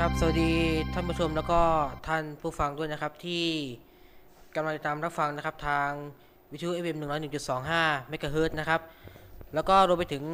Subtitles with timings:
[0.00, 0.52] ครับ สวัสดี
[0.94, 1.60] ท่านผู้ชมแล้วก็
[2.08, 3.44] ท่านผู้ฟังด้วยนะครับที่
[4.54, 5.90] กำลังติดตามรับฟังนะครับทาง
[6.52, 6.96] วิทยุ FM
[7.52, 8.80] 101.25เมกะเฮิรตซ์นะครับ
[9.54, 10.24] แล้วก็รวมไปถึง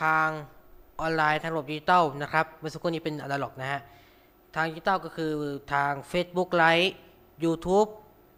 [0.00, 0.28] ทาง
[1.00, 3.80] ออนไลน์ทางระบบดิจิตอลนะครับเมื่อสักครู่นี้เป็นอนาล็อกนะฮะ
[4.54, 5.32] ทางดิจิตอลก็คือ
[5.72, 6.90] ทาง Facebook Live
[7.44, 7.88] YouTube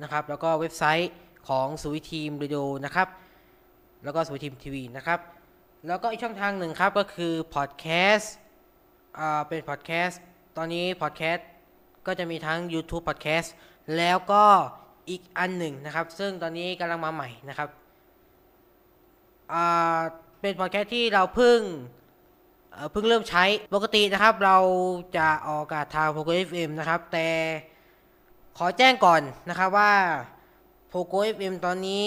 [0.02, 1.12] นะครับ แล้วก็เว็บไซต์
[1.48, 3.08] ของสุวิทีมเรดิโอนะครับ
[4.04, 5.20] แล้วก็สุวิทีมทีวีนะครับ
[5.88, 8.34] แล้วก็อีกช่องทางหนึ่งครับก็คือพอดแคสต์
[9.48, 10.22] เป็นพอดแคสต์
[10.60, 11.48] ตอนนี้พอดแคสต์
[12.06, 13.48] ก็จะมีทั้ง YouTube Podcast
[13.96, 14.44] แล้วก็
[15.10, 17.69] อีกอันหนึ่งนะครับ ซึ่งตอนนี้กำลังมาใหม่นะครับ
[20.41, 21.58] เป็นพอดแคสต์ที่เราเพิ่ง
[22.72, 24.58] เอ่อเพิ่งเริ่มใช้ปกตินะครับ เรา
[25.16, 27.28] จะออกอากาศทาง Pogo FM นะครับ แต่
[28.58, 29.92] ขอแจ้งก่อนนะครับว่า
[30.92, 32.06] Pogo FM ตอนนี้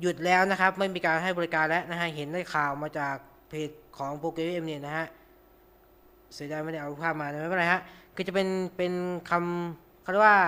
[0.00, 3.14] หยุดแล้วนะครับ ไม่มีการให้บริการแล้วนะฮะเห็นได้ข่าวมาจาก
[3.48, 5.06] เพจของ Pogo FM เนี่ยนะฮะ
[6.34, 7.80] เสียดายไม่ได้เอาภาพมาไม่เป็นไรฮะ
[8.14, 8.92] คือจะเป็นเป็น
[9.30, 10.38] คำเขาเรียกว่า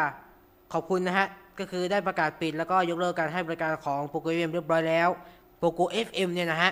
[0.72, 1.26] ขอบคุณนะฮะ
[1.58, 5.08] ก็คือได้ประกาศปิดแล้วก็ยกเลิกการให้บริการของ Poco FM เรียบร้อยแล้ว
[5.60, 6.70] Poco FM เนี่ยนะฮะ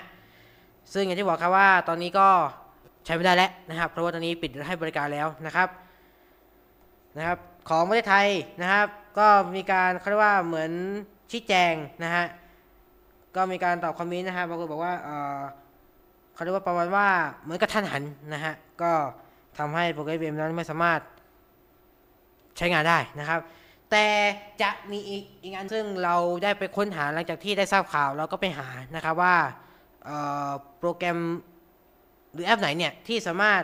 [0.93, 2.29] ซึ่งอย่างที่บอกครับว่าตอนนี้ก็
[3.05, 5.69] ใช้ไม่ได้แล้วนะครับ เพราะว่าตอนนี้ปิดให้บริการแล้วนะครับ
[7.17, 7.38] นะครับ
[7.69, 8.29] ของประเทศไทย
[8.61, 8.87] นะครับ
[9.19, 10.70] ก็มีการเขาเรียกว่าเหมือน
[11.31, 11.75] ชี้แจง
[12.05, 12.25] นะฮะ
[13.37, 15.41] ก็มีการตอบคอมเมนต์นะฮะบางคนบอกว่าเอ่อ
[16.43, 17.09] เขาเรียกว่าประมาณว่า
[17.43, 18.03] เหมือนกระทันหัน
[18.35, 18.93] นะฮะ ก็
[19.59, 21.00] ทำให้โปรแกรมเกมนั้นไม่สามารถ
[22.56, 23.41] ใช้งานได้นะครับ
[23.91, 24.06] แต่
[24.62, 29.37] จะมีอีกอีกอันซึ่งเราได้ไปค้นหาหลังจากที่ได้ทราบข่าวเราก็ไปหานะครับว่า
[30.79, 31.19] โปรแกรม
[32.33, 33.62] หรือแอปไหนเนี่ยที่สามารถ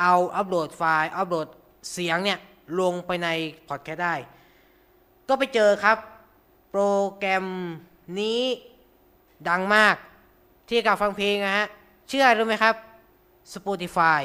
[0.00, 1.46] เอาอัปโหลดไฟล์อัปโหลด
[1.92, 2.38] เสียงเนี่ย
[2.80, 3.28] ลงไปใน
[3.68, 4.14] พอดแคสต์ได้
[5.28, 5.96] ก็ไปเจอครับ
[6.70, 6.84] โปร
[7.16, 7.46] แกรม
[8.20, 8.40] นี้
[9.50, 9.96] ดังมาก
[10.68, 11.68] ที่กับฟังเพลงนะฮะ
[12.12, 12.74] ชื่อรู้ไหมครับ
[13.54, 14.20] Spotify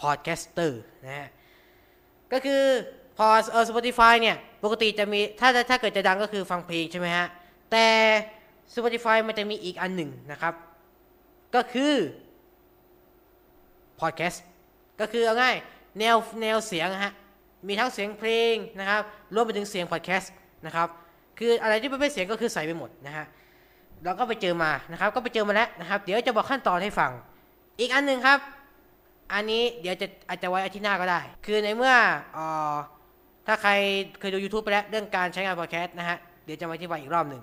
[0.00, 0.72] Podcaster
[1.04, 1.28] นะฮะ
[2.32, 2.62] ก็คือ
[3.16, 7.26] พอเออ Spotify เนี่ย ปกติจะมีถ้าถ้าเกิดจะดังก็คือฟังเพลงใช่ไหมฮะ
[7.70, 7.86] แต่
[8.74, 10.54] Spotify มันจะมีอีกอันหนึ่งนะครับ
[11.54, 11.94] ก็คือ
[14.00, 14.38] Podcast
[15.00, 15.56] ก็คือเอาง่าย
[15.98, 17.12] แนวแนวเสียงฮะ
[17.68, 19.00] มีทั้งเสียงเพลงนะครับ
[19.34, 20.26] รวมไปถึงเสียง Podcast
[20.66, 20.88] นะครับ
[21.38, 23.26] คืออะไรที่เป็นเสียงก็คือใส่ไปหมดนะฮะ
[24.04, 27.10] เราก็ไปเจอมานะครับ ก็ไปเจอมาแล้วนะครับ เดี๋ยวจะบอกขั้นตอนให้ฟัง
[27.80, 28.38] อีกอันหนึ่งครับ
[29.32, 31.94] อันนี้เดี๋ยวจะอาจจะไว้อาทิตย์หน้าก็ได้ คือในเมื่อ
[32.34, 32.38] เอ
[32.72, 32.74] อ
[33.46, 33.70] ถ้าใคร
[34.18, 37.42] เคยดู YouTube ไปแล้วเรื่องการใช้งานพอดแคสต์นะฮะ เดี๋ยวจะมาอธิบายอีกรอบหนึ่ง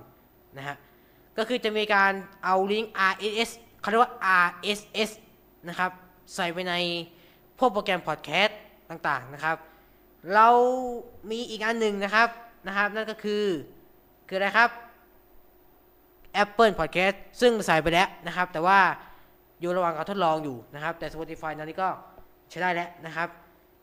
[0.57, 0.75] นะฮะ
[1.37, 2.13] ก็คือจะมีการ
[2.43, 3.49] เอาลิงก์ RSS
[3.81, 4.13] เขาเรียกว่า
[4.45, 5.11] RSS
[5.69, 5.91] นะครับ
[6.35, 6.73] ใส่ไปใน
[7.59, 8.57] พวกโปรแกรมพอดแคสต์
[8.89, 9.57] ต่างๆนะครับ
[10.33, 10.47] เรา
[11.31, 12.27] มีอีกอันหนึ่งนะครับ
[12.67, 13.43] นะครับ นั่นก็คือ
[14.27, 14.69] คืออะไรครับ
[16.43, 18.79] Apple Podcast ซึ่งใส่ไปแล้วนะครับ แต่ว่า
[19.59, 21.89] อยู่ระหว่างการทดลองอยู่นะครับ แต่ Spotify ตอนนี้ก็
[22.49, 23.29] ใช้ได้แล้วนะครับ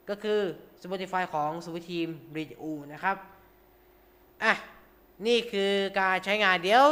[0.08, 0.40] ก็คือ
[0.82, 2.62] Spotify ของสวิทีม Radio
[2.92, 3.16] นะครับ
[4.42, 4.52] อะ
[5.26, 6.84] นี่คือการใช้งานเดี๋ยว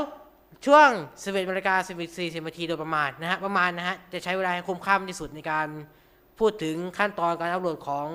[0.67, 0.89] ช่วง
[1.21, 1.75] 11นาฬิกา
[2.07, 5.69] 14นาทีโดยประมาณนะฮะประมาณนะฮะจะใช้เวลาให้คุ้มค่าที่สุดในการ
[6.39, 8.09] พูดถึงขั้นตอนการอัปโหลดของ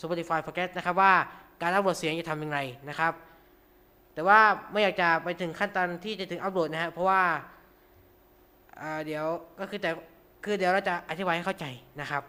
[0.00, 1.14] Spotify Podcast นะครับว่า
[1.62, 2.58] การอัปโหลดเสียงจะทำยังไง
[2.88, 3.12] นะครับ
[4.14, 4.40] แต่ว่า
[4.72, 7.22] ไม่อยากจะไปถึงขั้นตอนที่จะถึงอัปโหลดนะฮะเพราะว่า
[9.06, 9.24] เดี๋ยว
[9.58, 9.90] ก็คือแต่
[10.44, 11.66] คือเดี๋ยวเราจะอธิบายให้เข้าใจ
[12.00, 12.22] นะครับ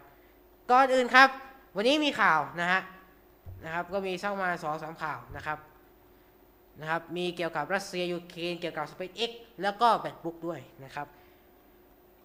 [0.70, 1.28] ก่อนอื่นครับ
[1.76, 2.80] วันนี้มีข่าวนะฮะ
[3.64, 5.58] นะครับ ก็มีสักมาสองสามข่าวนะครับ
[6.80, 9.30] นะครับ มีเกี่ยวกับรัสเซียยูเครนเกี่ยวกับ SpaceX
[9.62, 11.06] แล้วก็ MacBook ด้วยนะครับ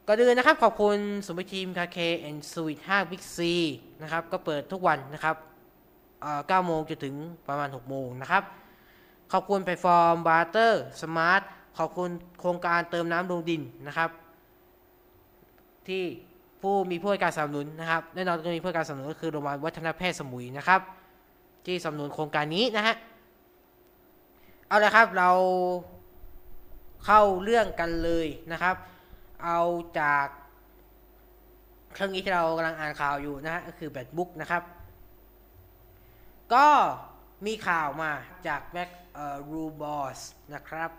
[0.07, 0.97] ก่อนอื่นนะครับขอบคุณ
[1.27, 3.53] สมบัติทีมคาเฟ่ and Sweet ห้าบิ๊กซี
[4.01, 5.35] นะครับก็เปิดทุกวันนะครับ
[6.21, 7.15] เอ่อ9โมงจนถึง
[7.47, 8.43] ประมาณ 6 โมงนะครับ
[9.31, 11.41] ขอบคุณแพลตฟอร์ม Barter Smart
[11.77, 12.09] ขอบคุณ
[12.39, 14.09] โครงการเติมน้ำลงดินนะครับ
[15.87, 16.03] ที่
[16.61, 20.81] ผู้มีผู้ให้การสนับสนุนนะครับแน่นอนก็มีผู้ให้การสนับสนุนก็คือโรงพยาบาลวัฒนแพทย์สมุยนะครับ
[21.65, 22.95] ที่สนับสนุนโครงการนี้นะฮะ
[24.67, 25.31] เอาละครับเรา
[27.05, 28.75] เข้าเรื่องกันเลยนะครับ
[29.43, 29.59] เอา
[29.99, 30.27] จาก
[31.93, 34.63] เครื่องนี้ที่เรากำลังอ่านข่าวอยู่นะฮะก็คือแบตบุ๊กนะครับ
[36.53, 36.67] ก็
[37.45, 38.11] มีข่าวมา
[38.47, 40.19] จาก Mac เอ่อ Rumors
[40.53, 40.91] นะครับ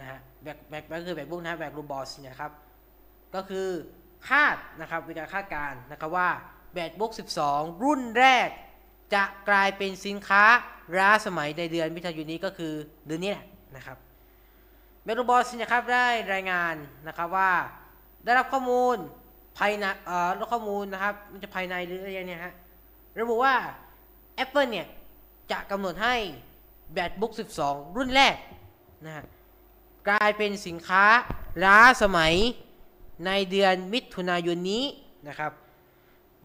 [0.00, 2.52] นะฮะ Mac Mac Mac คือ MacBook นะ MacRumors นะครับ
[3.34, 3.68] ก็คือ
[4.28, 6.28] คาดนะครับมีการคาดการณ์นะครับว่า
[6.72, 7.12] MacBook
[7.44, 8.48] 12 รุ่นแรก
[9.14, 10.44] จะกลายเป็นสินค้า
[10.98, 12.72] ล้าสมัยในเดือนมิถุนายนนี้ก็คือ
[13.06, 13.46] เดือนนี้แหละ
[13.76, 13.96] นะครับ
[15.04, 16.74] MacRumors นะครับได้รายงาน
[17.06, 17.50] นะครับว่า
[18.24, 18.96] ได้รับข้อมูล
[19.58, 22.54] ภายในเอ่อรับข้อมูลนะครับมันจะภายในหรืออะไรเนี่ยฮะ
[23.20, 23.54] ระบุว่า
[24.44, 24.86] Apple เนี่ย
[25.52, 26.14] จะกำหนดให้
[26.92, 27.32] แบตบุ๊ก
[27.64, 28.36] 12 รุ่นแรก
[29.06, 29.24] นะฮะ
[30.08, 31.04] กลายเป็นสินค้า
[31.64, 32.34] ล้าสมัย
[33.26, 34.84] ในเดือนมิถุนายนนี้
[35.28, 35.52] นะครับ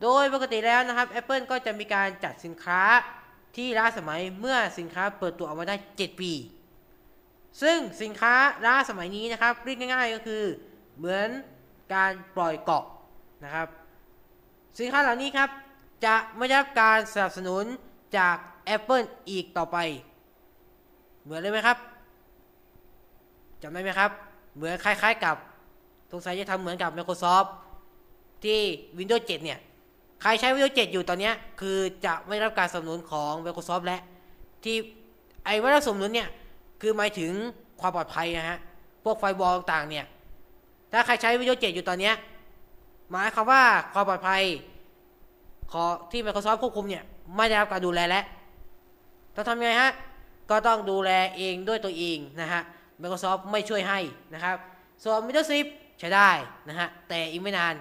[0.01, 2.81] โดยปกติแล้วนะครับ Apple ก็จะมีการจัดสินค้า
[3.55, 6.33] ที่ล้าสมัยเมื่อสินค้าเปิดตัวออกมาได้ 7 ปี
[7.61, 8.33] ซึ่งสินค้า
[8.65, 10.43] ล้าสมัยนี้นะครับเรียกง่าย ๆ ก็คือ
[10.97, 11.29] เหมือน
[11.93, 12.85] การปล่อยเกาะ
[13.43, 13.67] นะครับ
[14.79, 15.49] สินค้าเหล่านี้ครับ
[16.05, 17.63] จะไม่ได้รับการสนับสนุน
[18.17, 18.37] จาก
[18.75, 19.77] Apple อีกต่อไป
[21.23, 21.77] เหมือนเลยไหมครับ
[23.63, 24.11] จำได้ไหมครับ
[24.55, 25.35] เหมือนคล้าย ๆ กับ
[26.11, 27.47] สงสัยจะทำเหมือนกับ Microsoft
[28.43, 28.59] ที่
[28.97, 29.59] Windows 7 เนี่ย
[30.21, 33.99] ใครใช้ Windows 7 อยู่ตอนนี้คือจะไม่รับการสนับสนุนของ Microsoft และ
[34.63, 34.75] ที่
[35.45, 36.29] ไอ้ไม่รับสนับสนุนเนี่ย
[36.81, 37.31] คือหมายถึง
[37.81, 38.57] ความปลอดภัยนะฮะ
[39.03, 40.05] พวกไฟบอลต่างๆเนี่ย
[40.91, 42.11] ถ้าใครใช้ Windows 7 อยู่ตอนนี้
[43.11, 44.43] หมายความว่าความปลอดภัย
[45.71, 47.03] ขอที่ Microsoft ควบคุมเนี่ย
[47.35, 48.23] ไม่ได้รับการดูแลแล้ว
[49.35, 49.91] ต้องทำยังไงฮะ
[50.49, 52.61] ก็ต้องดูแลเองด้วยตัวเองนะฮะ
[53.03, 53.99] Microsoft ไม่ช่วยให้
[54.33, 54.57] นะครับ
[55.03, 56.29] ส่วน Windows 10 ใช้ได้
[56.69, 57.73] นะฮะ แต่อีกไม่นาน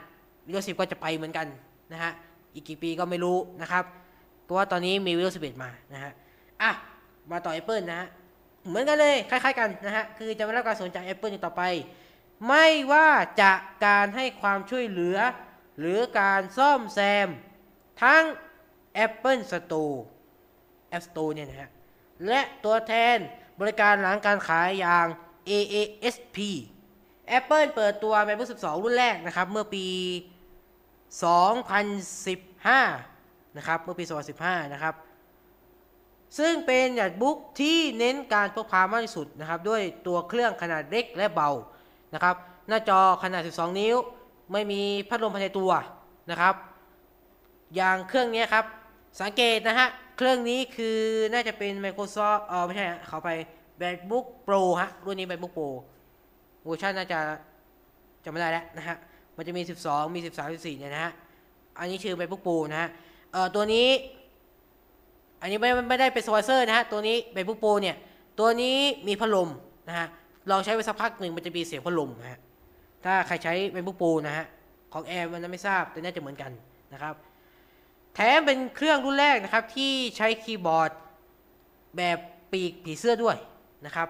[0.46, 1.46] Windows 10 ก็จะไปเหมือนกัน
[1.92, 2.12] นะฮะ
[2.54, 3.84] อีกกี่ปีก็ไม่รู้นะครับ
[4.44, 6.12] เพราะว่าตอนนี้มี Windows 11 มานะฮะ
[6.62, 6.70] อะ
[7.30, 8.08] มาต่อ Apple นะฮะ
[8.68, 11.62] เหมือนกันเลย คล้ายๆกันนะฮะ คือจะไม่รับการสนใจ Apple อีกต่อไป
[12.48, 13.08] ไม่ว่า
[13.40, 13.52] จะ
[13.86, 15.18] การให้ความช่วยเหลือ
[15.78, 17.28] หรือการซ่อมแซม
[18.02, 18.22] ทั้ง
[19.06, 19.96] Apple Store
[20.96, 21.70] App Store เนี่ยนะฮะ
[22.28, 23.18] และตัวแทน
[23.60, 25.06] บริการหลังการขายอย่าง
[25.48, 26.38] AASP
[27.38, 29.86] Apple เปิดตัว MacBook 12 รุ่นแรกนะครับ เมื่อปี
[32.72, 34.04] 2015 นะครับ เมื่อปี
[34.38, 34.94] 2015 นะครับ
[36.38, 41.50] ซึ่งเป็น MacBook ที่เน้นการพกพามากที่สุดนะครับ ด้วยตัวเครื่องขนาดเล็กและเบา
[42.14, 42.36] นะครับ
[42.68, 43.96] หน้าจอขนาด 12 นิ้ว
[44.52, 45.70] ไม่มีพัดลมภายในตัว
[46.30, 46.54] นะครับ
[47.76, 48.64] อย่างเครื่องนี้ครับ
[49.20, 50.98] สังเกตนะฮะ เครื่องนี้คือ
[51.32, 53.30] น่าจะเป็น Microsoft เออไม่ใช่เขาไป
[53.82, 55.68] MacBook Pro ฮะ รุ่นนี้ MacBook Pro
[56.64, 57.18] เวอร์ชันน่าจะ
[58.24, 58.96] จำไม่ได้แล้วนะฮะ
[59.36, 61.12] มันจะมี 12 มี 13 14เนี่ยนะฮะ
[61.78, 62.88] อันนี้ชื่อ MacBook Pro นะฮะ
[63.32, 63.88] เอ่อ ตัวนี้
[65.40, 67.96] อันนี้ไม่ไม่ได้เป็นสวอยเซอร์นะฮะ ตัวนี้ MacBook Pro เนี่ย
[68.38, 68.76] ตัวนี้
[69.08, 69.48] มีพัดลม
[69.88, 70.06] นะฮะ
[70.50, 72.40] ลองใช้ไปสักพักหนึ่งมันจะมีเสียงพัดลมนะฮะ
[73.04, 74.46] ถ้าใครใช้ MacBook Pro นะฮะ
[74.92, 76.52] ของแอร์มันไม่ทราบแต่น่าจะเหมือนกัน
[76.92, 77.14] นะครับ
[78.14, 80.90] แถมเป็นเครื่องรุ่นแรกนะครับที่ใช้คีย์บอร์ด
[81.96, 82.18] แบบ
[82.52, 83.36] ปีกผีเสื้อด้วย
[83.86, 84.08] นะครับ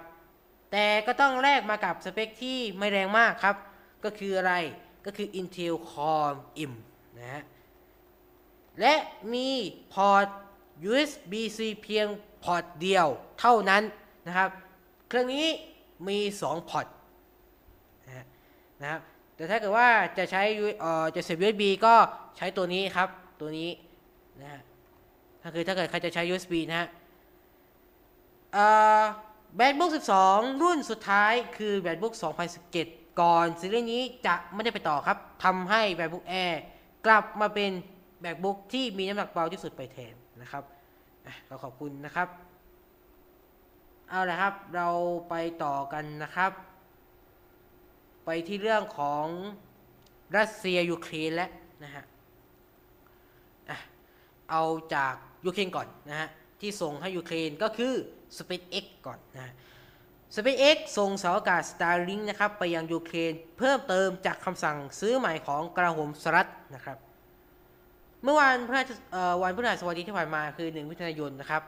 [0.73, 3.57] แต่ก็ต้องแลกมากับสเปคที่ไม่แรงมากครับ
[4.05, 4.55] ก็คืออะไร
[5.05, 6.33] ก็คือ Intel Core
[6.71, 6.73] M
[7.19, 7.43] นะฮะ
[8.81, 8.95] และ
[9.33, 9.49] มี
[9.93, 10.27] พอร์ต
[10.91, 12.07] USB-C เพียง
[12.45, 13.07] พอร์ตเดียว
[13.41, 13.83] เท่านั้น
[14.27, 14.51] นะครับ
[15.09, 15.47] เครื่องนี้
[16.09, 16.87] มี 2 พอร์ต
[18.81, 19.01] นะครับ
[19.35, 20.43] แต่ถ้าเกิดว่าจะใช้
[20.81, 21.95] เอ่อจะเสียบ USB ก็
[22.37, 23.09] ใช้ตัวนี้ครับ
[23.41, 23.69] ตัวนี้
[24.41, 24.63] นะฮะ
[25.43, 26.89] ถ้าคือถ้าเกิดใครจะใช้ USB นะฮะ
[28.53, 28.67] เอ่
[29.01, 29.03] อ
[29.61, 29.91] MacBook
[30.27, 32.15] 12 รุ่นสุดท้ายคือ MacBook
[32.67, 36.55] 2017 ก่อนซีรีส์นี้จะไม่ได้ไปต่อครับทำให้ MacBook Air
[37.07, 37.71] กลับมาเป็น
[38.25, 40.65] MacBook ที่มีน้ำหนักเบาที่สุดไปแทนนะครับ
[41.27, 42.29] อะก็ขอบคุณนะครับ
[44.09, 44.89] เอาละครับเรา
[45.29, 45.35] ไป
[45.65, 46.53] ต่อกันนะครับ
[48.25, 49.27] ไปที่เรื่องของ
[50.37, 51.51] รัสเซียยูเครนแล้ว
[51.85, 52.05] นะฮะ
[54.51, 54.63] เอา
[54.95, 55.15] จาก
[55.47, 56.29] ยูเครนก่อนนะฮะ
[56.61, 57.95] ที่ส่งให้ยูเครนก็คือ
[58.39, 59.53] SpaceX ก่อนนะ
[60.37, 66.99] SpaceX ส่งเสาอากาศ Starlink นะครับไปยังยูเครนเพิ่มเติมจากคำสั่งซื้อใหม่ของกลาโหมสหรัฐนะครับ
[68.25, 68.91] เมื่อวันพฤหัส
[69.43, 71.63] วันพฤหัสบดีที่ผ่านมาคือ 1 มิถุนายนนะครับ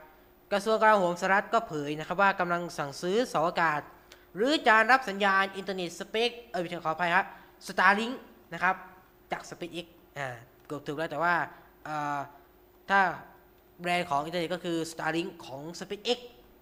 [0.52, 3.80] กระทรวงกลาโหมสหรัฐก็เผยนะครับว่ากำลังสั่งซื้อเสาอากาศ
[4.36, 7.26] หรือจานรับสัญญาณอินเทอร์เน็ต SpaceX เออไม่ใช่ขออภัยครับ
[7.66, 8.14] Starlink
[8.52, 8.76] นะครับ
[9.32, 9.86] จาก SpaceX
[10.18, 10.28] อ่า
[10.66, 11.34] เกือบถูกแล้วแต่ว่า
[11.88, 12.18] อ่อ
[12.90, 13.00] ถ้า
[13.80, 16.18] แบรนด์ของอินเทอร์เน็ตก็คือ Starlink ของ SpaceX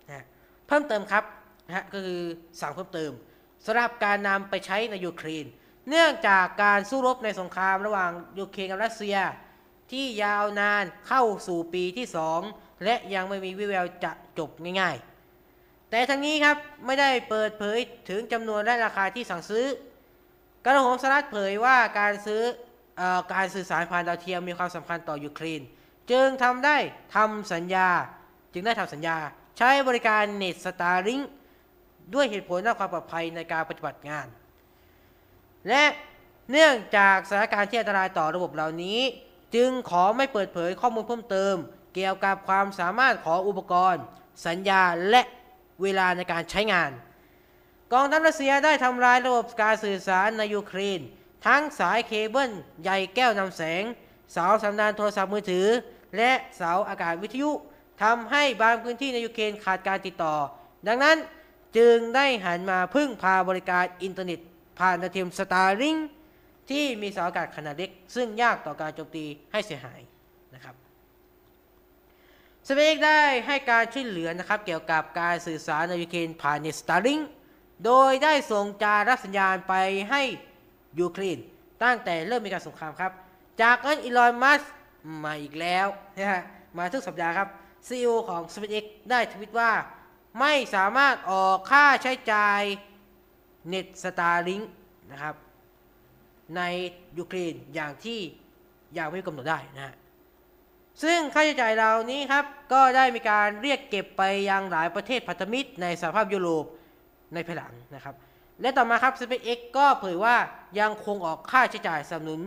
[0.07, 0.25] นะฮะ
[0.67, 1.25] เพิ่มเติมครับ
[1.67, 2.21] นะฮะก็คือ
[2.61, 3.13] สั่งเพิ่มเติม
[3.67, 5.47] สำหรับการนำไปใช้ในยูเครน
[5.89, 9.17] เนื่องจากการสู้รบในสงครามระหว่างยูเครนกับรัสเซีย
[9.93, 12.07] ที่ยาวนานเข้าสู่ปีที่
[12.45, 14.51] 2 และยังไม่มีวิแววจะจบ
[14.81, 19.67] ง่ายๆ แต่ทั้งนี้ครับไม่ได้เปิดเผยถึงจำนวนและราคาที่สั่งซื้อ
[20.65, 22.43] กระทรวงสหรัฐเผยว่าการซื้อ
[22.97, 25.61] เออการสื่อสารผ่านดาวเทียมมีความสำคัญต่อยูเครน
[26.13, 26.77] จึงทำได้
[27.17, 27.89] ทำสัญญา
[28.53, 29.17] จึงได้ทำสัญญา
[29.59, 31.21] ใช้บริการเน็ต Starlink
[32.15, 34.27] ด้วยเหตุผลด้านความปลอดภัยในการปฏิบัติงาน
[35.69, 35.85] และ
[36.51, 39.01] เนื่องจากสถานการณ์ที่อันตรายต่อระบบเหล่านี้
[39.55, 41.55] จึงขอไม่เปิดเผยข้อมูลเพิ่มเติม
[41.95, 44.03] เกี่ยวกับความสามารถของอุปกรณ์
[44.47, 45.23] สัญญาและ
[45.83, 46.91] เวลาในการใช้งาน
[47.93, 51.01] กองทัพรัสเซียได้ทำลายระบบการสื่อสารในยูเครน
[51.47, 52.53] ทั้งสายเคเบิล
[52.83, 53.83] ใยแก้วนำแสง
[54.33, 55.69] เสาสัญญาณโทรศัพท์มือถือ
[56.17, 57.51] และเสาอากาศวิทยุ
[58.03, 60.35] ทำให้บางพื้นที่ในยูเครนขาดการติดต่อ
[60.89, 61.17] ดังนั้น
[61.79, 64.41] จึงได้หันมาพึ่งพาบริการอินเทอร์เน็ต
[64.79, 65.97] ผ่านดาวเทียม Starlink
[66.71, 70.01] ที่มีเสาอากาศขนาดเล็ก ซึ่งยากต่อการโจมตีให้เสียหาย
[70.55, 70.75] นะครับ
[72.69, 77.19] SpaceX ได้ให้การช่วยเหลือนะครับเกี่ยวกับการสื่อสารในยูเครนผ่านเน็ต Starlink
[77.85, 79.75] โดยได้ส่งจานรับสัญญาณไป
[80.11, 80.23] ให้
[81.01, 81.39] ยูเครน
[81.83, 83.13] ตั้งแต่เริ่มมีการสงครามครับ
[83.63, 84.63] จากนั้นอีลอน มัสก์
[85.25, 86.43] มาอีกแล้วนะฮะ
[86.79, 87.49] มาทุกสัปดาห์ครับ
[87.89, 89.71] CEO ของ SpaceX ได้ทวิตว่า
[90.41, 92.61] ไม่สามารถออกค่าใช้จ่าย
[93.69, 94.61] เน็ต Starlink
[95.13, 95.35] นะครับ
[96.57, 96.61] ใน
[97.19, 98.21] ยูเครนอย่างที่
[98.99, 99.95] ยังไม่กำหนดได้นะฮะ
[101.03, 106.65] ซึ่งค่าใช้จ่ายเหล่านี้ครับ ก็ได้มีการเรียกเก็บไปยังหลายประเทศพันธมิตรในสหภาพยุโรป
[107.35, 108.15] ในภายหลังนะครับ
[108.61, 110.37] และต่อมาครับ SpaceX ก็เผยว่า
[110.81, 112.41] ยังคงออกค่าใช้จ่ายสนับสนุน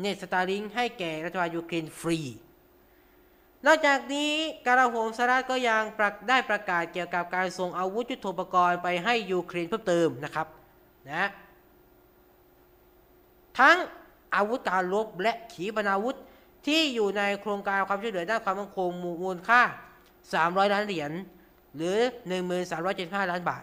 [0.00, 2.20] เน็ต Starlink ให้แก่รัฐบาลยูเครนฟรี
[3.66, 4.32] นอกจากนี้
[4.66, 10.46] กลาโหมสหรัฐก็ยังประได้ประกาศเกี่ยวกับการส่งอาวุธยุทโธปกรณ์ไปให้ยูเครนเพิ่มเติมนะครับ
[11.10, 11.28] นะ
[13.58, 13.76] ทั้ง
[14.34, 16.16] อาวุธการรบและขีปนาวุธ
[16.66, 18.88] ที่อยู่ในโครงการความช่วยเหลือด้านความมั่นคง
[19.22, 19.60] มูลค่า
[20.16, 21.12] 300 ล้านเหรียญ
[21.76, 21.96] หรือ
[22.64, 23.62] 1375 ล้านบาท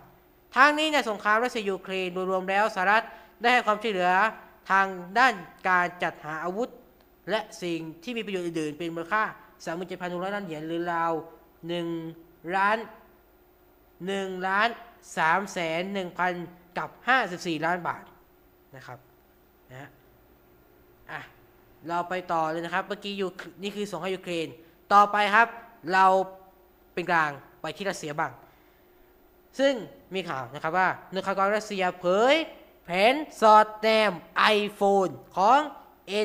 [0.55, 3.03] ทางนี้ในสงครามรัสเซียยูเครนโดยรวมแล้วสหรัฐ
[3.41, 4.11] ได้ให้ความช่วยเหลือ
[4.69, 4.87] ทาง
[5.19, 5.33] ด้าน
[5.69, 6.69] การจัดหาอาวุธ
[7.29, 9.23] และสิ่งที่มีประโยชน์อื่นๆ เป็นมูลค่า
[9.79, 11.13] 37,600ล้านเหรียญหรือราว
[11.83, 12.77] 1ล้าน
[13.77, 14.69] 1ล้าน
[15.09, 15.81] 3แสน
[16.29, 16.89] 1,000 กับ
[17.27, 18.03] 54 ล้านบาท
[18.75, 18.99] นะครับ
[19.71, 19.89] นะฮะ
[21.11, 21.21] อะ
[21.87, 23.29] เราไปต่อเลยนะครับเมื่อกี้อยู่
[23.61, 24.47] นี่คือส่งให้ยูเครน
[24.93, 25.47] ต่อไปครับ
[25.93, 26.05] เรา
[26.93, 28.31] เป็นกลางไปที่รัสเซียบ้าง
[29.59, 29.73] ซึ่ง
[30.13, 32.35] มีข่าวนะครับว่าหน่วยข่าวกรองรัสเซียเผย
[32.85, 34.11] แผนสอดแนม
[34.57, 35.59] iPhone ของ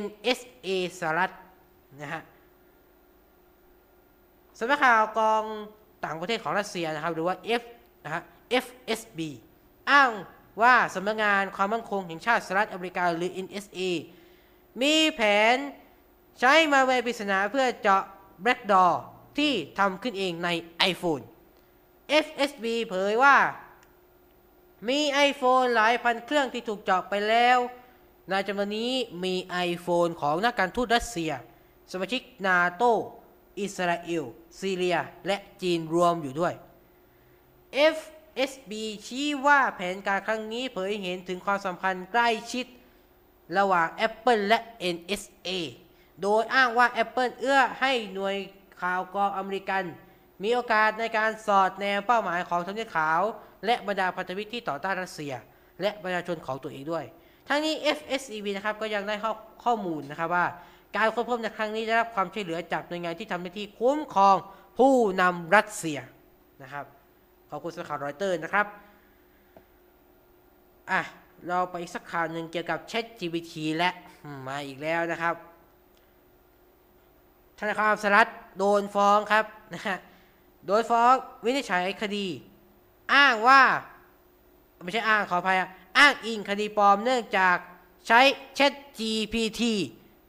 [0.02, 1.30] NSA สหรัฐ
[2.00, 2.22] นะฮะ
[4.58, 5.44] สำนักข่าวกอง
[6.04, 7.62] ต่างประเทศของรัสเซียนะครับ หรือว่า F
[8.04, 8.22] นะฮะ
[8.64, 9.20] FSB
[9.90, 10.10] อ้าง
[10.62, 13.80] ว่าสำนักงานความมั่นคงแห่งชาติสหรัฐอเมริกาหรือ NSA
[14.82, 15.20] มีแผ
[15.54, 15.56] น
[16.40, 18.02] ใช้มาแวร์ปริศนาเพื่อเจาะ
[18.46, 18.92] backdoor
[19.38, 20.48] ที่ทำขึ้นเองใน
[20.90, 21.24] iPhone
[22.24, 23.36] FSB เผยว่า
[24.86, 27.58] มี iPhone หลายพันเครื่องที่ถูกเจาะไปแล้ว
[28.28, 28.92] ในจำนวนนี้
[29.24, 29.34] มี
[29.68, 31.32] iPhone ของนักการทูตรัสเซีย
[31.90, 32.82] สมาชิกนาโต
[33.60, 34.24] อิสราเอล
[34.60, 36.54] ซีเรีย และจีนรวมอยู่ด้วย
[37.96, 38.72] FSB
[39.06, 42.66] ชี้ว่าแผนการครั้งนี้เผยเห็นถึงความสัมพันธ์ใกล้ชิด
[43.58, 44.58] ระหว่าง Apple และ
[44.94, 45.50] NSA
[46.22, 48.36] โดยอ้างว่า Apple เอื้อให้หน่วย
[48.80, 49.84] ข่าวกรองอเมริกัน
[50.42, 53.20] มีโอกาสในการสอดแนวเป้าหมายของทำเนียบขาว
[53.66, 55.32] และบรรดาพันธมิตรที่ต่อต้านรัสเซีย
[55.80, 57.04] และประชาชนของตัวเองด้วย
[57.48, 59.32] ทั้งนี้ FSEB นะครับก็ยังได้ข้อ
[59.64, 60.46] ข้อมูลนะครับว่า
[60.96, 64.36] การค้นพบในครั้งนี้ได้รับความช่วยเหลือจากหน่วยงานที่ทำหน้าที่คุ้มครอง
[64.78, 65.98] ผู้นำรัสเซีย
[66.62, 66.84] นะครับ
[67.50, 68.66] ขอบคุณสำหรับข่าวรอยเตอร์นะครับ
[70.90, 71.00] อะ
[71.48, 73.90] เราไปอีกสักข่าวหนึ่งเกี่ยวกับ Chat GPT และ
[74.48, 75.34] มาอีกแล้วนะครับ
[77.60, 79.98] ธนาคารสหรัฐโดนฟ้องครับนะฮะ
[80.66, 81.12] โดยฟ้อง
[81.44, 82.26] วินิจฉัยคดี
[83.14, 83.62] อ้างว่า
[84.84, 85.56] ไม่ใช่อ้างขออภัย
[85.98, 87.56] อ้างอิงคดีปลอมเนื่องจาก
[88.08, 88.20] ใช้
[88.58, 89.62] Chat GPT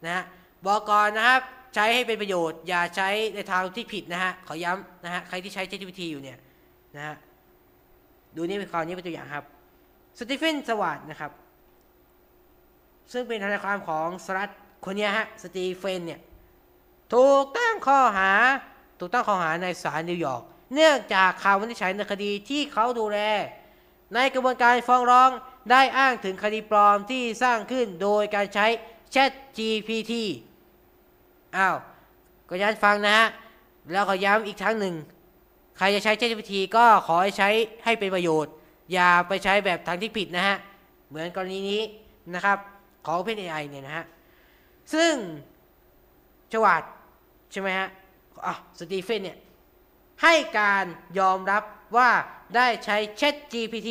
[0.06, 0.24] นะฮะ
[0.66, 1.42] บอกก่อนนะครับ
[1.76, 6.38] ใช้ให้เป็นประโยชน์ อย่าใช้ในทางที่ผิดนะฮะขอย้ำนะฮะใครที่ใช้ Chat GPT อยู่เนี่ย
[6.96, 7.16] นะฮะ
[8.36, 9.46] ดูนี่เป็นข่าวนี้เป็นตัวอย่างครับ
[10.18, 11.32] สตีเฟนสวัสดนะครับ
[13.12, 14.50] ซึ่งเป็นทนายความของสรัฐ
[14.86, 16.20] คนนี้ฮะสตีเฟนเนี่ย
[17.14, 18.32] ถูกตั้งข้อหา
[19.00, 23.20] ถูกตั้งข้อหาในศาลนิวยอร์ก เนื่องจากข่าววินิจฉัยในคดีที่เขาดูแล
[24.14, 25.30] ในกระบวนการฟ้องร้อง
[25.72, 28.66] ได้อ้างถึงคดีปลอมที่สร้างขึ้นโดยการใช้
[29.14, 30.14] Chat GPT
[31.58, 31.76] อ้าว
[32.50, 33.28] ก็ย้อนฟังนะฮะ
[33.92, 34.96] แล้วก็ย้ำอีกครั้งหนึ่ง
[35.78, 37.50] ใครจะใช้ Chat GPT ก็ขอให้ใช้
[37.86, 38.54] ให้เป็นประโยชน์
[38.94, 40.58] อย่าไปใช้แบบทางที่ผิดนะฮะ
[41.10, 41.82] เหมือนกรณีนี้
[42.34, 42.58] นะครับ
[43.06, 44.06] ของ OpenAI เนี่ยนะฮะ
[44.94, 45.14] ซึ่ง
[46.52, 46.84] ชวัด
[47.52, 47.88] ใช่ไหมฮะ
[48.46, 49.38] อะสตีเฟนเนี่ย
[50.24, 50.86] ให้การ
[51.20, 51.64] ยอมรับ
[51.98, 52.10] ว่า
[52.56, 53.90] ได้ใช้ Chat GPT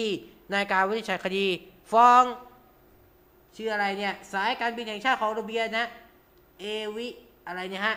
[0.50, 1.46] ในการวินิจฉัยคดี
[1.92, 2.24] ฟ้อง
[3.56, 5.86] ชื่ออะไรเนี่ย สายการบินแห่งชาติของโรเบียนะ
[6.60, 6.64] เอ
[6.96, 7.08] วิ
[7.46, 7.96] อะไรเนี่ยฮะ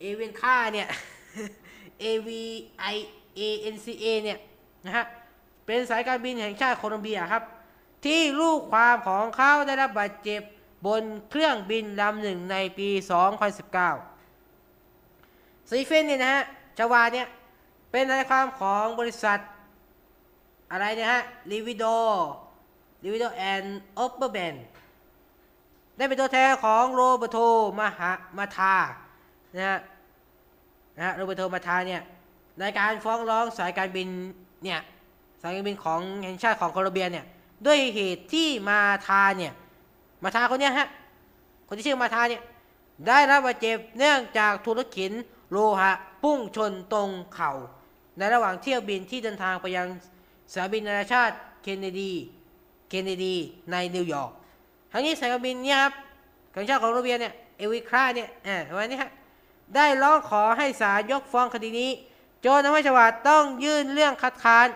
[0.00, 0.88] เอเวนค่าเนี่ย
[2.02, 2.28] A V
[2.94, 2.96] I
[3.38, 3.40] A
[3.74, 4.38] N C A เนี่ย
[4.86, 5.04] นะฮะ
[5.66, 7.42] เป็นสายการบินแห่งชาติโคลอมเบียครับ
[8.04, 10.42] ที่ลูกความของเขาได้รับบาดเจ็บ
[10.86, 12.88] บนเครื่องบินลำหนึ่งในปี
[14.10, 16.42] 2019ซีเฟนเนี่ยนะฮะ
[16.78, 17.26] จาวาเนี่ย
[17.90, 19.38] เป็นนายความของบริษัท
[20.70, 21.84] อะไรนี่ยฮะลิวิโด
[23.04, 24.54] ลิวิโดแอนด์ออปเปอร์แบน
[25.96, 27.38] ได้เป็นตัวแทนของโรเบโต
[27.78, 28.74] มาหามาทา
[29.54, 29.78] นะฮะ
[30.96, 32.00] นะฮะโรเบโตมาทาเนี่ย
[32.58, 34.08] ในการฟ้องร้องสายการบิน
[34.64, 34.80] เนี่ย
[35.42, 37.24] สายการบินของแห่งชาติของโคลอมเบียเนี่ย
[37.66, 39.52] ด้วยเหตุที่มาทาเนี่ย
[40.22, 40.88] มาทาคนเนี้ยฮะ
[41.66, 42.42] คนที่ชื่อมาทาเนี่ย
[43.08, 45.12] ได้รับบาดเจ็บเนื่องจากธุรกิน
[45.52, 47.52] โลหะพุ่งชนตรงเข่า
[48.18, 49.86] ในระหว่างเที่ยวบินที่เดินทางไปยัง
[50.52, 52.12] สนามบินนานาชาติเคนเนดี
[52.88, 53.36] เคนเนดี
[53.70, 54.30] ในนิวยอร์ก
[54.92, 55.92] ทั้งนี้สายการบินเนี่ยครับ
[56.54, 59.10] การชาติของโรเบียเนี่ยเอวิคราเนี่ยอ่าวันนี้ฮะ
[59.74, 61.90] ได้ร้องขอให้ศาลยกฟ้องคดีนี้
[62.40, 64.68] โจนทำให้ชวาดต้องยื่นเรื่องคัดค้าน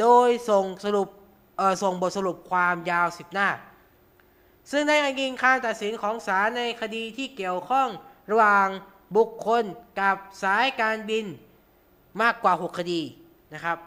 [0.00, 1.08] โดยส่งสรุป
[1.56, 3.48] เอ่อส่งบทสรุปความยาวสิบหน้า
[4.70, 7.88] ซึ่งได้อ้างอิงคำตัดสินของศาลในคดีที่เกี่ยวข้อง
[8.30, 8.68] ระหว่าง
[9.16, 9.64] บุคคล
[10.00, 11.26] กับสายการบิน
[12.20, 13.00] มากกว่า 6 คดี
[13.54, 13.78] นะครับ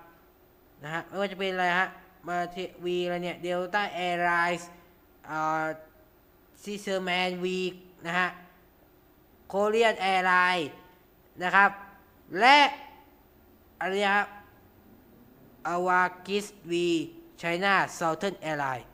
[0.83, 1.87] นะฮะไม่ว่าจะเป็นอะไรฮะ
[2.27, 4.67] มาเทวีอะไรเนี่ยเดลต้าแอร์ไลน์
[5.29, 5.65] อ่า
[6.63, 7.59] ซีเซอร์แมนวี
[8.05, 8.27] นะฮะ
[9.47, 10.67] โคเรียนแอร์ไลน์
[11.43, 11.69] นะครับ
[12.39, 12.59] และ
[13.79, 14.27] อะไรครับ
[15.67, 16.87] อาวากิสวี
[17.39, 18.85] ไชน่าเซาเทิร์นแอร์ไลน์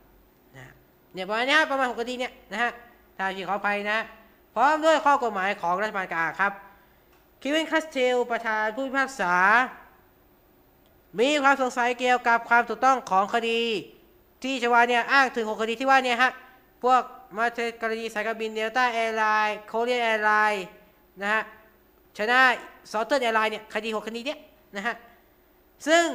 [0.55, 0.63] นะ
[1.13, 2.71] เนี่ยประมาณนี้ฮะประมาณหกคดีเนี่ยนะฮะ
[3.17, 3.97] ถ้าพี่ขออภัยนะ
[4.59, 6.51] พร้อมด้วยข้อกฎหมายของรัฐบาลกลางครับ
[7.41, 9.35] คิวินคัสเทลประธานผู้พิพากษา
[11.19, 13.59] มีความสงสัยเกี่ยวกับความถูกต้องของคดี
[14.43, 16.31] ที่ชวาเนี่ยอ้างถึงหกคดีที่ว่าเนี่ยฮะ
[16.83, 17.01] พวก
[17.37, 20.65] มาเทกรณีสายการบิน Delta Airlines Korean Airlines
[21.21, 21.41] นะฮะ
[22.17, 24.39] China Southern Airlines เนี่ยคดีหกคดีเนี่ย
[24.75, 24.95] นะฮะ
[25.87, 26.05] ซึ่ง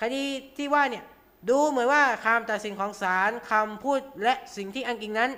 [0.00, 0.22] คดี
[0.56, 1.04] ที่ว่าเนี่ย
[1.48, 5.30] ดูเหมือนว่าคำตัดสินของศาลคำพูดและสิ่งที่อ้างอิงนั้น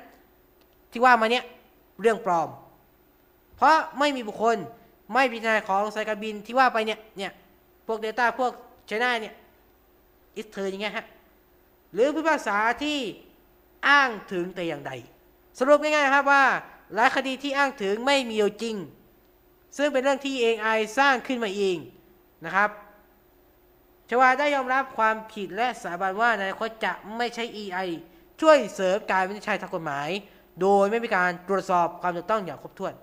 [0.92, 1.44] ที่ว่ามาเนี่ย
[2.02, 2.48] เรื่องปลอม
[3.56, 4.56] เพราะไม่มีบุคคล
[5.12, 7.32] ไม่พิจารณาของสายการบินที่ว่าไปเนี่ยเนี่ย
[7.86, 8.52] พวกเดลต้าพวก
[8.86, 9.34] China เนี่ย
[10.36, 11.06] อิสเทอร์อย่างเงี้ยฮะ
[11.92, 12.98] หรือพิพากษาที่
[13.88, 14.92] อ้างถึงแต่อย่างใด
[15.58, 16.44] สรุปง่ายๆครับว่า
[16.94, 18.76] หลายคดีที่อ้างถึงไม่มีอยู่จริง
[19.76, 21.76] ซึ่งเป็นเรื่องที่ AI สร้างขึ้นมาเอง
[22.44, 22.70] นะครับ
[24.08, 27.88] ชวาได้ยอมรับความผิดและสาบานว่าในอนาคตจะไม่ใช้ AI
[28.40, 30.08] ช่วยเสริมการวินิจฉัยทางกฎหมาย
[30.60, 32.94] โดยไม่มีการตรวจสอบความถูกต้องอย่างครบถ้วน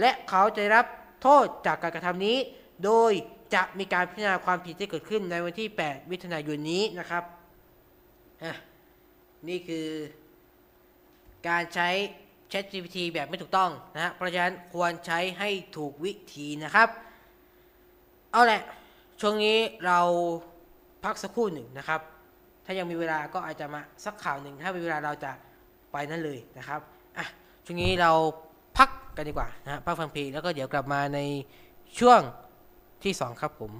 [0.00, 0.86] และเขาจะรับ
[1.22, 2.36] โทษจากการกระทำนี้
[2.84, 3.12] โดย
[3.54, 7.24] จะมีการพิจารณาความผิดที่เกิดขึ้นในวันที่ 8 มิถุนายนนี้นะครับ
[9.48, 9.88] นี่คือ
[11.48, 11.88] การใช้
[12.52, 16.88] ChatGPT แบบไม่ถูกต้องนะฮะเพราะฉะนั้นควรใช้ให้ถูกวิธีนะครับ
[18.32, 18.62] เอาแหละ
[19.20, 20.00] ช่วงนี้เรา
[21.04, 22.00] พักสักครู่หนึ่งนะครับ
[22.64, 25.32] ถ้ายังมีเวลาก็อาจจะมาสักข่าวหนึ่ง ถ้ามีเวลาเราจะ
[25.94, 26.80] ไปนั่นเลยนะครับ
[27.18, 27.26] อะ
[27.64, 28.10] ช่วงนี้เรา
[28.78, 31.18] พักกันดีกว่านะฮะพักฟังเพลงแล้วก็เดี๋ยวกลับมาใน
[31.98, 32.20] ช่วง
[33.04, 33.72] ที่ 2 ครับผม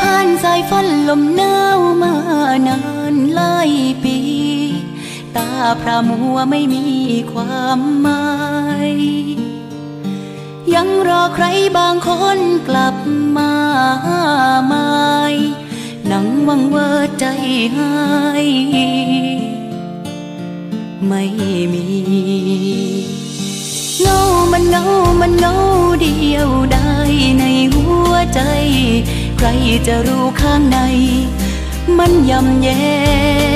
[0.00, 2.14] ผ่านสายฝนลมหนาวมา
[2.66, 2.78] นา
[3.12, 3.70] นหลาย
[4.02, 4.09] ปี
[5.36, 6.84] ตาพระมัวไม่มี
[7.32, 8.24] ความหมา
[8.88, 8.92] ย
[10.74, 11.46] ยังรอใคร
[11.78, 12.38] บางคน
[12.68, 12.96] กลับ
[13.36, 13.52] มา
[14.66, 14.88] ใหม่
[16.10, 16.88] นั่งวังเวอ
[17.18, 17.26] ใจ
[17.76, 17.94] หา
[18.44, 18.46] ย
[21.06, 21.24] ไม่
[21.72, 21.86] มี
[24.00, 24.20] เงา
[24.52, 24.84] มันเงา
[25.20, 25.56] มันเงา
[26.00, 26.92] เดียวได้
[27.38, 28.40] ในหัวใจ
[29.36, 29.48] ใคร
[29.86, 30.78] จะรู้ข้างใน
[31.98, 33.49] มันยำแย่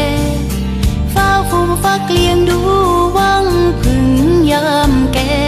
[1.84, 2.60] ฟ้าเกลียงดู
[3.16, 3.46] วัง
[3.80, 4.06] พึ่ง
[4.52, 5.44] ยามแก่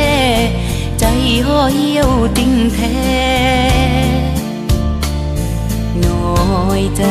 [0.98, 1.04] ใจ
[1.46, 2.96] ห่อเหี่ยวติ่งแท้
[6.04, 7.04] น้อยใจ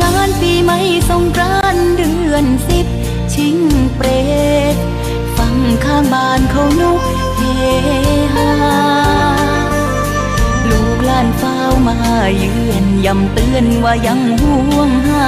[0.00, 0.78] งานปีใหม่
[1.10, 2.86] สงกรานเดือนสิบ
[3.34, 3.58] ชิง
[3.96, 4.08] เปร
[4.74, 4.76] ต
[5.36, 7.00] ฟังข้างบ้านเขานุก
[7.36, 7.42] เฮ
[8.34, 8.50] ฮา
[10.70, 11.96] ลูกหลานเฝ้ามา
[12.36, 15.26] เยือนยำเตือนว่ายังห่วงหา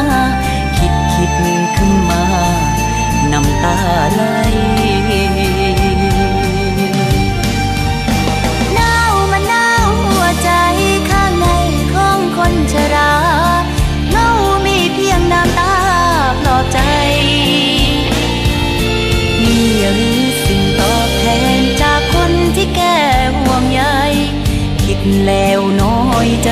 [1.76, 2.24] ขึ้นมา
[3.32, 3.76] น้ำตา
[4.14, 4.22] ไหล
[8.74, 10.50] หนาวมันหนาวหัวใจ
[11.10, 11.46] ข้างใน
[11.94, 13.14] ของคนชรา
[14.10, 14.28] เงา
[14.66, 15.74] มีเพียงน้ำตา
[16.40, 16.78] ปลอบใจ
[19.42, 21.24] นี่หรือสิ่งตอบแท
[21.58, 22.98] นจากคนที่แก้
[23.38, 23.82] ห่วงใย
[24.82, 26.50] คิดแล้วน้อยใจ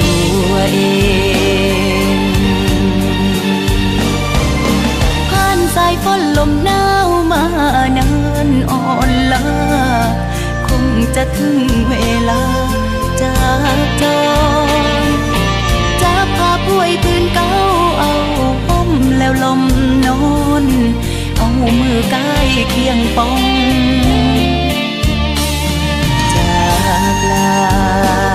[0.00, 0.14] ตั
[0.50, 0.78] วเอ
[1.22, 1.23] ง
[11.16, 11.58] จะถึง
[11.90, 11.94] เว
[12.30, 12.42] ลา
[13.22, 13.36] จา
[13.76, 14.04] กจ
[14.68, 15.10] ร
[16.02, 17.50] จากผ้าป่วยพื้นเก่า
[17.98, 18.12] เอา
[18.66, 19.62] ห่มแล้วลม
[20.06, 20.18] นอ
[20.62, 20.64] น
[21.36, 23.42] เอามือกายเคียงป้อง
[26.34, 26.64] จา
[27.14, 28.33] กลา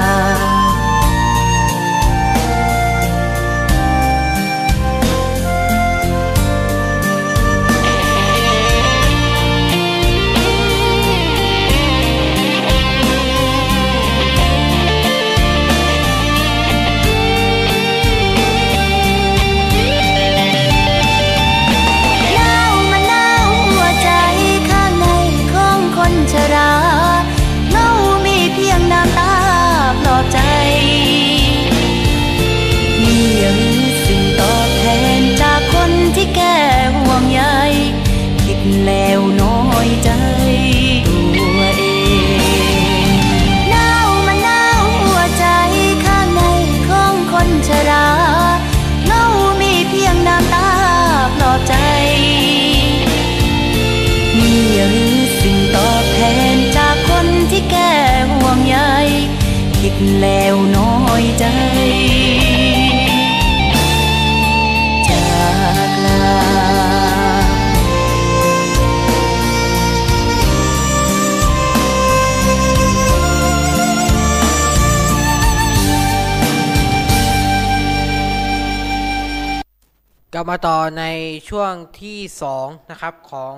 [80.41, 81.05] ลับมาต่อใน
[81.49, 82.19] ช่วงที่
[82.55, 83.55] 2 นะครับของ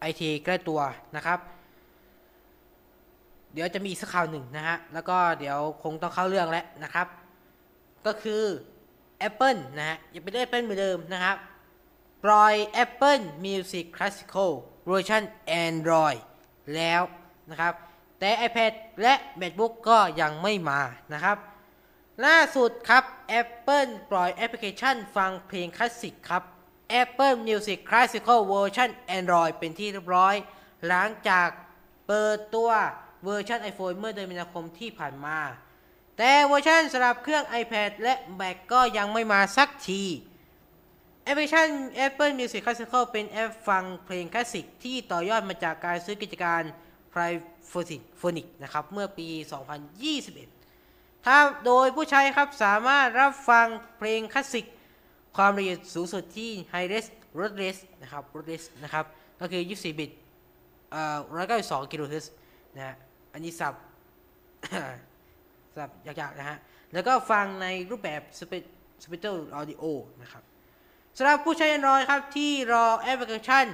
[0.00, 0.80] ไอทีใกล้ตัว
[1.16, 1.38] นะครับ
[3.52, 7.06] เดี๋ยวจะมีสักข่าวหนึ่งนะฮะ แล้วก็เดี๋ยวคงต้องเข้าเรื่องแล้วนะครับ
[8.06, 8.42] ก็คือ
[9.28, 11.36] Apple นะฮะยังเป็น Apple เหมือนเดิมนะครับ
[12.24, 14.50] ปล่อย Apple Music Classical
[14.86, 15.22] เวอร์ชัน
[15.64, 16.18] Android
[16.74, 17.02] แล้ว
[17.50, 17.74] นะครับ
[18.18, 20.80] แต่ iPad และ MacBook ก็ยังไม่มา
[21.14, 21.38] นะครับ
[22.24, 23.04] ล่าสุดครับ
[23.40, 26.42] Apple ปล่อยแอปพลิเคชันฟังเพลงคลาสสิกครับ
[27.02, 30.34] Apple Music Classical Version Android เป็นที่เรียบร้อย
[30.86, 31.48] หลังจาก
[32.06, 32.70] เปิดตัว
[33.24, 35.38] เวอร์ชัน iPhone เมื่อเดือนมีนาคมที่ผ่านมา
[36.18, 40.02] แต่เวอร์ชันสำหรับเครื่อง iPad และ Mac ก็ยังไม่มาสักที
[41.24, 41.68] แอปพลิเคชัน
[42.06, 46.62] Apple Music Classical เป็นแอปฟังเพลงคลาสสิกที่ต่อยอดมาจากการซื้อกิจการ
[47.12, 49.28] Private นะครับ เมื่อปี
[49.94, 50.55] 2021
[51.26, 53.66] ถ้าโดยผู้ใช้ครับสามารถรับฟัง
[53.98, 54.66] เพลงคลาสสิก
[55.36, 57.06] ความละเอียดสูงสุดที่ High Res
[57.38, 59.04] r o d r e s นะครับ r o d r e s นะครับ
[59.40, 60.10] ก็คือ 24 บิต
[60.90, 61.18] เอ่อ
[61.54, 62.32] 192กิโลเฮิรตซ์
[62.74, 62.94] นะฮะ
[63.32, 63.74] อันนี้สับ
[65.76, 66.58] สับยากๆนะฮะ
[66.92, 68.20] แล้วก็ฟังในรูปแบบ
[69.02, 69.84] Spectral Audio
[70.22, 70.42] นะครับ
[71.16, 73.64] สำหรับผู้ใช้ Android ครับ ที่รอแอปพลิเคชัน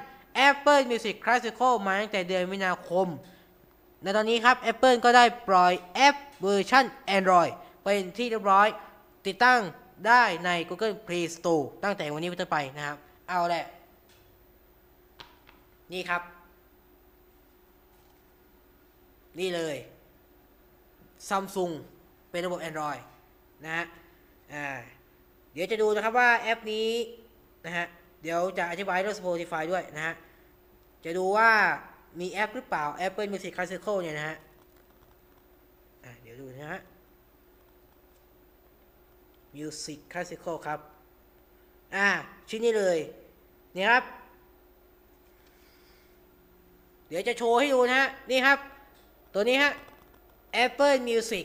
[0.49, 3.07] Apple Music Classical มาตั้งแต่เดือนมีนาคม
[4.03, 6.85] ในตอนนี้ครับ Apple ก็ได้ปล่อยแอปเวอร์ชัน
[7.17, 8.69] Android เป็นที่เรียบร้อย
[9.27, 9.61] ติดตั้ง
[10.07, 12.97] ได้ใน Google Play Store ตั้งแต่วันนี้เป็นต้นไปนะครับ
[13.29, 13.67] เอาแหละ
[15.93, 16.23] นี่ครับ
[19.39, 19.77] นี่เลย
[21.29, 21.73] Samsung
[22.31, 23.01] เป็นระบบ Android
[23.65, 23.85] นะฮะ
[24.55, 24.67] อ่า
[25.53, 26.89] เดี๋ยวจะดูนะครับว่าแอปนี้
[27.65, 27.87] นะฮะ
[28.23, 30.15] เดี๋ยวจะอธิบายเรื่อง Spotify ด้วยนะฮะ
[31.05, 31.51] จะดูว่า
[32.21, 34.37] มีแอปหรือเปล่า Apple Music Classical เนี่ยนะฮะ
[36.23, 36.81] เดี๋ยวดูนะฮะ
[39.55, 40.79] Music Classical ครับ
[41.95, 42.09] อ่า
[42.49, 42.99] ชิ้นนี้เลย
[43.77, 44.05] นี่ครับ
[47.09, 48.59] เดี๋ยวจะโชว์ให้ดูนะฮะ นี่ครับ
[49.35, 49.73] ตัวนี้ฮะ
[50.65, 51.45] Apple Music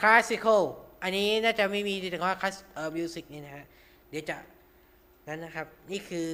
[0.00, 0.62] Classical
[1.02, 3.64] อันนี้น่าจะไม่มีแต่ว่า class เอ่อ music นี่นะฮะ
[4.10, 4.36] เดี๋ยวจะ
[5.28, 6.26] นั้นนะครับ นี่คือ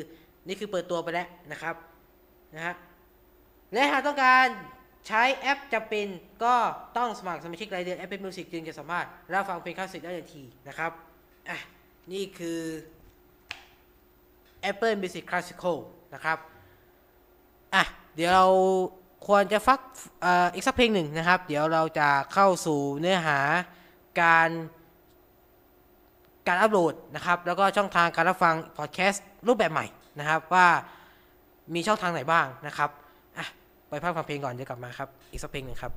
[0.48, 1.74] นี่คือเปิดตัวไปแล้วนะครับ
[2.54, 2.74] นะฮะ
[3.72, 4.46] และหากต้องการ
[5.06, 6.06] ใช้แอปจำเป็น
[6.44, 6.54] ก็
[6.96, 10.92] ต้องสมัครสมาชิกรายเดือน Apple Music จึงจะสามารถรับฟังเพลงคลาสสิกได้ทันทีนะครับ
[11.48, 11.58] อะ
[12.12, 12.60] นี่คือ
[14.70, 15.76] Apple Music Classical
[16.14, 16.38] นะครับ
[17.74, 17.82] อะ
[18.14, 18.46] เดี๋ยวเรา
[19.26, 19.80] ควรจะฟัก
[20.24, 23.38] ออีกสักเพลงหนึ่งนะครับ เดี๋ยวเราจะเข้าสู่เนื้อหา
[24.20, 24.50] การ
[26.46, 29.86] การอัปโหลดนะครับ แล้วก็ช่องทางการรับฟังพอดแคสต์รูปแบบใหม่
[30.18, 30.66] นะครับ ว่า
[31.74, 32.90] มีช่องทางไหนบ้างนะครับ
[33.90, 35.92] ไปพักฟังเพลงก่อนเดี๋ยวกลับมาครับ อีกสักเพลงหนึ่งครับ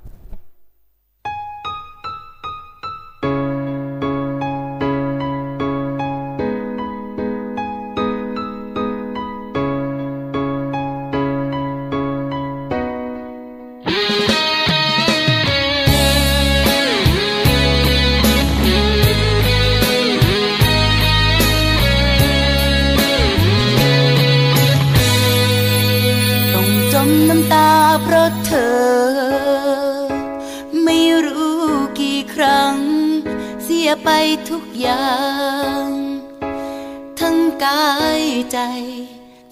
[37.64, 37.90] กา
[38.22, 38.60] ยใจ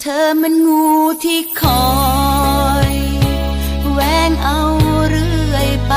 [0.02, 0.86] เธอมันงู
[1.24, 1.90] ที่คอ
[2.92, 2.96] ย
[3.92, 4.62] แหวงเอา
[5.10, 5.94] เรื่อยไป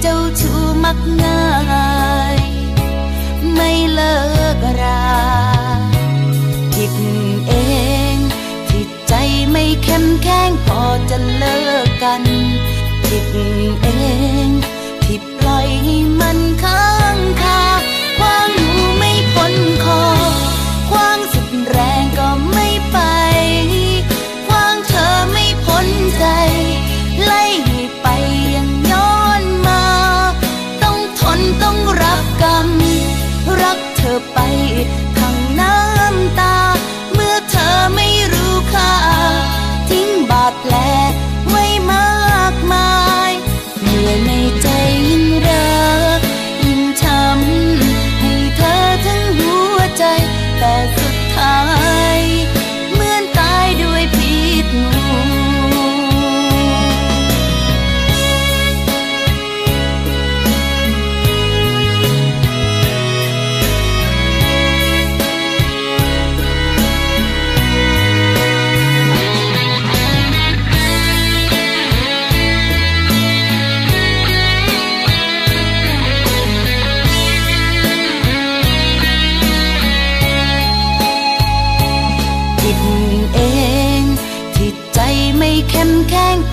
[0.00, 1.46] เจ้าชู้มักง่า
[2.36, 2.38] ย
[3.54, 4.16] ไม่เลิ
[4.56, 5.04] กรา
[6.74, 6.92] ผิด
[7.48, 7.52] เอ
[8.14, 8.16] ง
[8.68, 9.14] ที่ใจ
[9.50, 12.22] ไม่เข้มแข็งพอจะเลิกกัน
[13.04, 13.26] ผิด
[13.82, 13.88] เอ
[14.43, 14.43] ง
[34.34, 35.03] ไป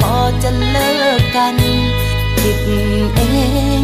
[0.01, 1.55] พอจะเลิกกัน
[2.37, 2.57] ผิด
[3.15, 3.21] เอ
[3.81, 3.83] ง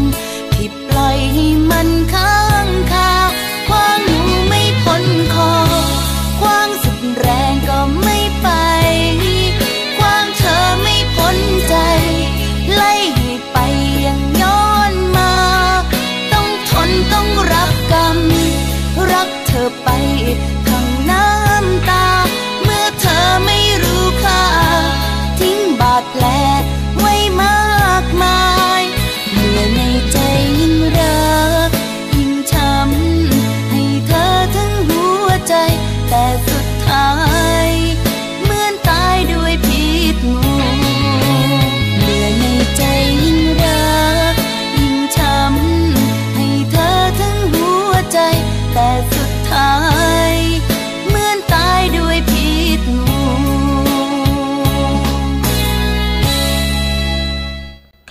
[0.52, 3.07] ที่ปล่อยให้มันค้างคา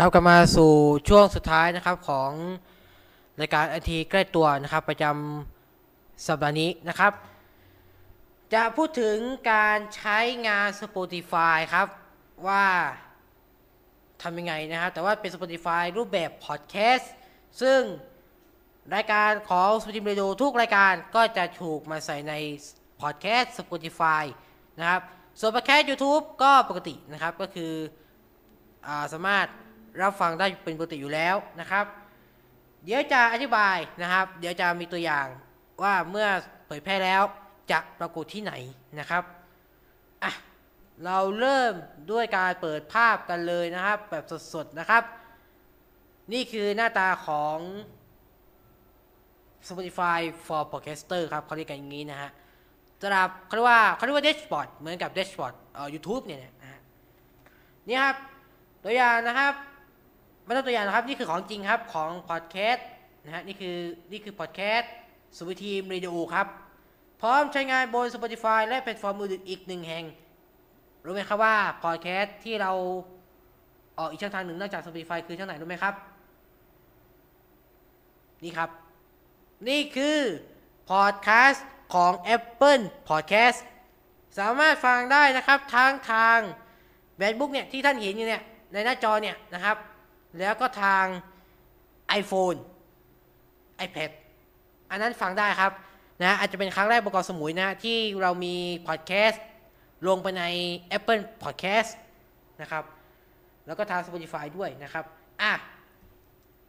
[0.08, 0.74] ครับกลับมาสู่
[1.10, 2.32] ช่วงสุดท้ายนะครับของ
[3.40, 7.12] รายการไอทีใกล้ตัวนะครับ ประจำสัปดาห์นี้นะครับ
[8.54, 9.18] จะพูดถึง
[9.52, 11.88] การใช้งาน Spotify ครับ
[12.48, 12.66] ว่า
[14.22, 17.14] ทำยังไงนะครับแต่ว่าเป็น Spotify รูปแบบพอดแคสต์
[17.62, 17.80] ซึ่ง
[18.96, 22.34] รายการของ Spotify Radio ทุกรายการก็จะถูกมาใส่ใน
[23.02, 24.24] พอดแคสต์ Spotify
[24.80, 25.02] นะครับ
[25.40, 27.74] ส่วนพอดแคสต์ YouTube ก็ปกตินะครับก็คือ
[28.88, 29.48] อาสามารถ
[30.02, 31.86] รับฟังได้เป็นปกติอยู่แล้วนะครับ
[32.84, 35.28] เดี๋ยวจะอธิบายนะครับ เดี๋ยวจะมีตัวอย่าง
[35.84, 36.28] ว่าเมื่อ
[36.68, 37.24] เผยแพร่แล้ว
[37.72, 38.54] จะปรากฏที่ไหน
[39.00, 39.24] นะครับ
[40.24, 40.32] อะ
[41.06, 41.74] เราเริ่ม
[42.12, 45.04] ด้วยการเปิดภาพกันเลยนะครับ แบบสดๆนะครับ
[46.34, 47.58] นี่คือหน้าตาของ
[49.68, 52.30] Spotify for Podcaster ครับเขาเรียกกันอย่างนี้นะฮะ
[53.02, 56.82] สำหรับเขาเรียกว่าเขาเรียกว่า dashboard เหมือนกับ dashboard เอ่อ YouTube เนี่ยนะฮะ
[57.88, 58.16] นี่ครับ
[58.84, 59.54] ตัวอย่างนะครับ
[60.48, 62.86] ไม่ต้องตัวอย่างนะครับ นี่คือของจริงครับของพอดแคสต์
[63.26, 63.78] นะฮะนี่คือ
[64.12, 64.92] นี่คือพอดแคสต์
[65.38, 66.48] สุวิทีมเรดิโอครับ
[67.22, 70.06] พร้อมใช้งานบน Spotify และแพลตฟอร์มอื่นอีกหนึ่งแห่ง
[71.06, 72.72] รู้ไหมครับว่าพอดแคสต์ที่เรา
[73.98, 75.94] ออกอีกช่องทางหนึ่งนอกจาก Spotify คือช่องไหนรู้ไหมครับ
[78.44, 78.70] นี่ครับ
[79.68, 80.20] นี่คือ
[80.90, 83.60] พอดแคสต์ของ Apple Podcast
[84.40, 86.40] สามารถฟังได้นะครับทั้งทาง
[87.18, 89.78] แบนบุ๊กเนี่ยที่ท่านเห็นอยู่เนี่ยในหน้าจอเนี่ยนะครับ
[90.40, 91.06] แล้วก็ทาง
[92.20, 92.58] iPhone
[93.86, 94.12] iPad
[94.90, 95.72] อันนั้นฟังได้ครับ
[96.24, 98.56] นะอาจจะเป็นครั้งแรกบนกสมุยนะ ที่เรามี
[98.88, 99.44] พอดแคสต์
[100.08, 100.44] ลงไปใน
[100.98, 101.90] Apple Podcast
[102.62, 102.84] นะครับ
[103.66, 105.06] แล้วก็ทาง Spotify ด้วยนะครับ
[105.42, 105.52] อะ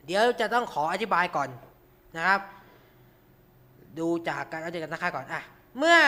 [0.07, 1.49] เดี๋ยวจะต้องขออธิบายก่อน
[2.17, 2.41] นะครับ
[3.99, 5.43] ดูจากการอัปเดตกันนะคะก่อนอะ
[5.79, 5.99] เมื่อ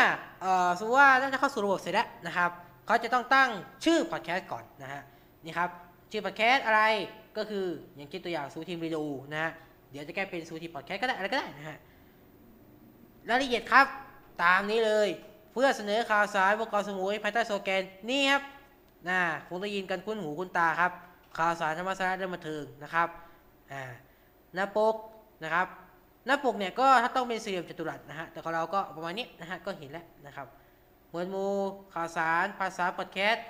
[0.41, 2.51] เอ่อสมมติว่าน่าจะเข้าสู่ระบบเสร็จแล้วนะครับ
[2.87, 3.51] เขาจะต้องตั้ง
[3.85, 5.03] ชื่อพอดแคสต์ก่อนนะฮะ
[5.45, 5.71] นี่ครับ
[6.11, 6.83] ชื่อพอดแคสต์อะไร
[7.37, 7.67] ก็คือ
[7.97, 9.51] อย่างเช่นตัวอย่างซูทีมรีดูนะฮะ
[9.91, 11.79] เดี๋ยวจะแก้เป็นซูทีมพอดแคสต์ก็ได้อะไรก็ได้นะฮะ
[13.29, 13.87] รายละเอียดครับ
[14.43, 15.09] ตามนี้เลย
[15.53, 18.43] เพื่อเสนอข่าวสารบนเกาะสมุยภายใต้โลแกนนี่ครับ
[19.09, 20.93] นะคงได้ยินกันคุ้นหูคุ้นตาครับ
[21.39, 23.09] ข่าวสารธรรมสาระเรื่องบันเทิงนะครับ
[23.73, 23.83] อ่า
[24.55, 24.95] หน้าปก
[25.45, 25.67] นะครับ
[26.27, 30.47] หน้าปกเนี่ยก็ถ้าต้องเป็นสี่เหลี่ยมจัตุรัสนะฮะแต่ของเราก็ประมาณนี้นะฮะก็เห็นแล้วนะครับ
[31.11, 31.53] หมวดหมู่
[31.95, 33.45] ข่าวสารภาษาพอดแคสต์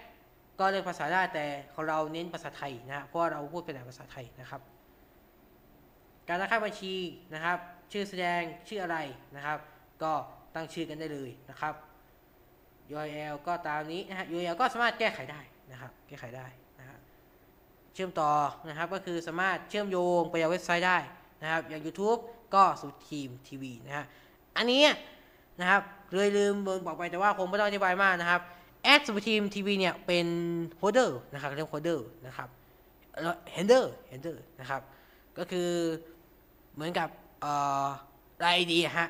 [0.60, 1.44] ก็เรียนภาษาได้แต่
[1.74, 4.60] ของเราเน้นภาษาไทยนะเพราะเราพูดเป็นแต่ภาษาไทยนะครับ
[6.28, 6.94] การตั้งค่าบัญชี
[7.34, 7.58] นะครับ
[7.92, 8.98] ชื่อแสดงชื่ออะไร
[9.36, 9.58] นะครับ
[10.02, 10.12] ก็
[10.54, 11.74] ตั้งชื่อกันได้เลยนะครับ
[12.92, 16.46] URL ก็ตามนี้นะฮะ URL ก็สามารถแก้ไขได้นะครับ แก้ไขได้
[16.78, 16.98] นะฮะ
[17.94, 18.30] เชื่อมต่อ
[18.68, 20.98] นะครับก็คือสามารถเชื่อมโยงไปยังเว็บไซต์ได้
[21.42, 22.18] นะครับ อย่าง YouTube
[22.54, 24.04] ก็สุดทีมทีวีนะฮะ
[24.56, 24.82] อันนี้
[25.60, 25.82] นะครับ
[26.14, 26.54] เลยลืม
[26.86, 28.40] บอกไปแต่ว่าคงไม่ต้องอธิบายมากนะครับ
[28.82, 30.26] แอดสุดทีมทีวีเนี่ยเป็น
[30.78, 32.48] holder นะครับเรียก holder นะครับ
[33.22, 34.80] แล้ว handle handle นะครับ
[35.38, 35.70] ก็คือ
[36.74, 37.08] เหมือนกับ
[37.40, 37.52] เอ่
[37.84, 37.86] อ
[38.44, 39.08] รายดีฮะ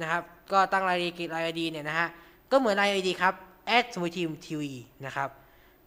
[0.00, 2.08] นะครับก็ตั้งรายดีรายดีเนี่ยนะฮะ
[2.50, 3.34] ก็เหมือนรายดีครับ
[3.66, 4.72] แอดสุดทีมทีวี
[5.06, 5.30] นะครับ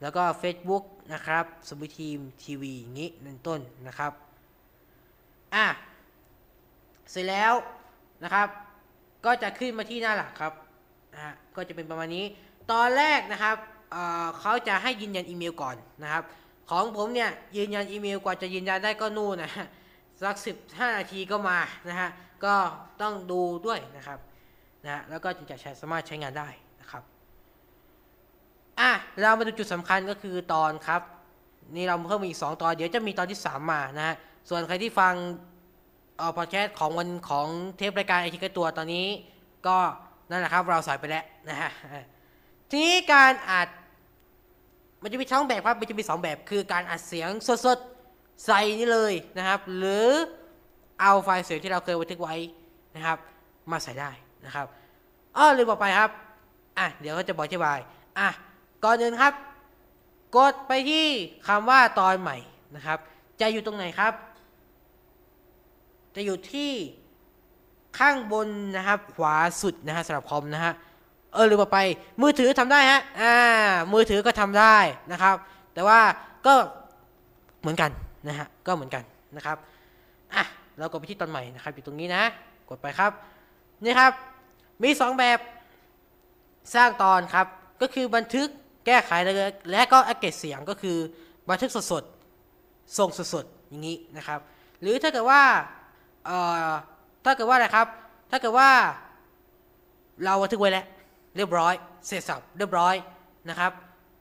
[0.01, 0.83] แล้วก็ Facebook
[1.13, 4.11] นะครับสมุทีมทีวีอย่างนี้เป็นต้นนะครับ
[5.55, 5.65] อะ
[7.11, 7.53] เสร็จแล้ว
[8.23, 8.47] นะครับ
[9.25, 10.53] ก็จะขึ้นมาที่หน้าหลักครับ
[11.13, 12.25] นะฮะก็จะเป็นประมาณนี้
[12.71, 13.57] ตอนแรกนะครับ
[13.91, 16.23] เเขาจะให้ยืนยันอีเมลก่อนนะครับ
[16.69, 19.51] ของผมเนี่ยยืนยันอีเมลกว่าจะยืนยันได้ก็นู่นนะ
[20.23, 21.57] สักสิบห้านาทีก็มา
[21.89, 22.09] นะฮะ
[22.45, 22.55] ก็
[23.01, 24.19] ต้องดูด้วยนะครับ
[24.83, 26.49] นะฮะแล้วก็จึงจะใช้สามารถใช้งานได้
[26.81, 27.03] นะครับ
[28.79, 28.91] อะ
[29.21, 31.01] เรามาดูจุดสำคัญก็คือตอนครับ
[31.75, 34.15] นี่เราเพิ่มอีก 2 ตอน เดี๋ยวจะมีตอนที่ 3 มานะฮะ
[34.49, 35.13] ส่วนใครที่ฟัง
[36.17, 39.05] เอ่อพอดแคสต์ของวันของเทปรายการไอทีกระตัวตอนนี้
[39.67, 39.77] ก็
[40.29, 41.71] นั่นแหละครับเราใส่ไปแล้วนะฮะ
[42.69, 43.67] ทีนี้การอัด
[45.01, 47.29] มันจะมีช่องแบบครับมันจะมีสองแบบคือการอัดเสียง
[47.65, 50.09] สดๆใส่นี่เลยนะครับ หรือ
[51.01, 52.35] เอาไฟล์เสียงที่เราเคยบันทึกไว้
[52.95, 53.17] นะครับ
[53.71, 54.09] มาใส่ได้
[54.45, 54.65] นะครับ
[55.37, 56.11] อ้อลืมบอกไปครับ
[56.77, 57.79] อะเดี๋ยวก็จะบอกอธิบาย
[58.19, 58.29] อะ
[58.83, 59.33] ก่อนอื่นครับ
[60.35, 61.07] กดไปที่
[61.47, 62.37] คำว่าตอนใหม่
[62.75, 62.99] นะครับ
[63.41, 64.13] จะอยู่ตรงไหนครับ
[66.15, 66.71] จะอยู่ที่
[67.99, 68.47] ข้างบน
[68.77, 70.73] นะครับ ขวาสุดนะฮะสำหรับคอมนะฮะ
[71.33, 71.79] เออลืมบอกไป
[72.21, 73.33] มือถือทำได้ฮะอ่า
[73.93, 74.77] มือถือก็ทำได้
[75.11, 75.35] นะครับ
[75.73, 75.99] แต่ว่า
[76.45, 76.53] ก็
[77.61, 77.91] เหมือนกัน
[78.27, 79.03] นะฮะก็เหมือนกัน
[79.35, 79.57] นะครับ
[80.33, 80.43] อะ
[80.77, 82.23] เรากดไปที่ตอนใหม่นะครับอยู่ตรงนี้นะ
[82.69, 83.11] กดไปครับ
[83.83, 84.11] นี่ครับ
[84.83, 85.39] มีสองแบบ
[86.75, 87.47] สร้างตอนครับ
[87.81, 88.47] ก็คือบันทึก
[88.85, 89.33] แก้ไขและ
[89.71, 90.97] และก็อัปเกรดเสียงก็คือ
[91.49, 94.39] บันทึกสดๆส่งสดๆอย่างนี้นะครับ
[94.81, 95.41] หรือถ้าเกิดว่า
[96.25, 96.71] เอ่อ
[97.25, 97.87] ถ้าเกิดว่าอะไรครับ
[98.31, 98.69] ถ้าเกิดว่า
[100.23, 100.85] เราบันทึกไว้แล้ว
[101.37, 101.73] เรียบร้อย
[102.07, 102.95] เสร็จสับเรียบร้อย
[103.49, 103.71] นะครับ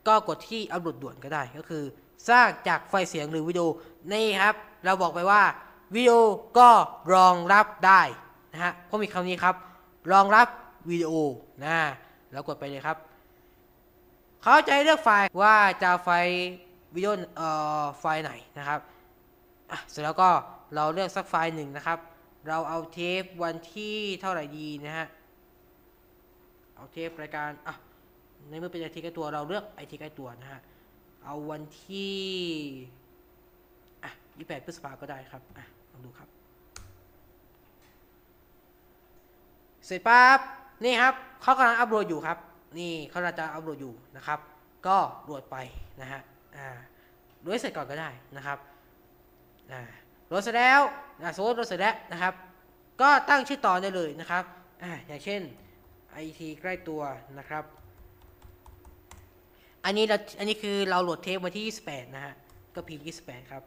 [0.08, 1.84] ก็กดที่อัปโหลดด่วนก็ได้ก็คือ
[2.28, 3.66] สร้างจากไฟล์เสียงหรือวิดีโอ
[4.12, 4.54] นี่ครับ
[4.84, 5.42] เราบอกไปว่า
[5.94, 6.14] วิดีโอ
[6.58, 6.68] ก็
[7.14, 8.02] รองรับได้
[8.52, 9.54] นะฮะเพราะมีคำนี้ครับ
[10.12, 10.46] รองรับ
[10.90, 11.12] วิดีโอ
[11.64, 11.76] นะ
[12.32, 12.96] แล้วกดไปเลยครับ
[14.42, 16.34] เขาจะให้เลือกไฟล์ว่าจะไฟล์
[16.94, 17.48] วิดีโอเอ่
[17.82, 18.80] อไฟล์ไหนนะครับ
[19.70, 20.30] อะเสร็จแล้วก็
[20.74, 21.98] เราเลือกสักไฟล์หนึ่งนะครับ
[22.48, 25.06] เราเอาเทปวันที่เท่าไหร่ดีนะฮะ
[26.76, 27.74] เอาเทปรายการอะ
[28.48, 30.60] ในเมื่อเป็นไอทีใกล้ตัวเราเลือกไอทีใกล้ตัวนะฮะ
[31.24, 32.16] เอาวันที่
[34.02, 36.28] อะ28พฤษภาก็ได้ครับอะลองดูครับ
[39.86, 40.38] เสร็จปั๊บ
[40.84, 42.38] นี่ครับเขากำลังอัปโหลดอยู่ครับ
[42.78, 44.38] นี่เขากำลังจะอัปโหลดอยู่นะครับ
[44.86, 45.56] ก็โหลดไป
[46.00, 46.20] นะฮะ
[46.56, 46.68] อ่า
[47.40, 48.58] โหลดให้เสร็จก่อนก็ได้นะครับ
[49.72, 49.82] อ่า
[50.26, 50.80] โหลดเสร็จแล้ว
[51.20, 52.34] นะสมมติโหลดเสร็จแล้วนะครับ
[53.00, 54.44] ก็ตั้งชื่อต่อได้เลยนะครับ
[54.82, 55.42] อ่าอย่างเช่น
[56.24, 57.02] IT ใกล้ตัว
[57.38, 57.64] นะครับ
[59.84, 62.34] อันนี้เราอันนี้คือเราโหลดเทปวันที่ 28 นะฮะ
[62.74, 63.62] ก็พิมพ์ 28 ครับ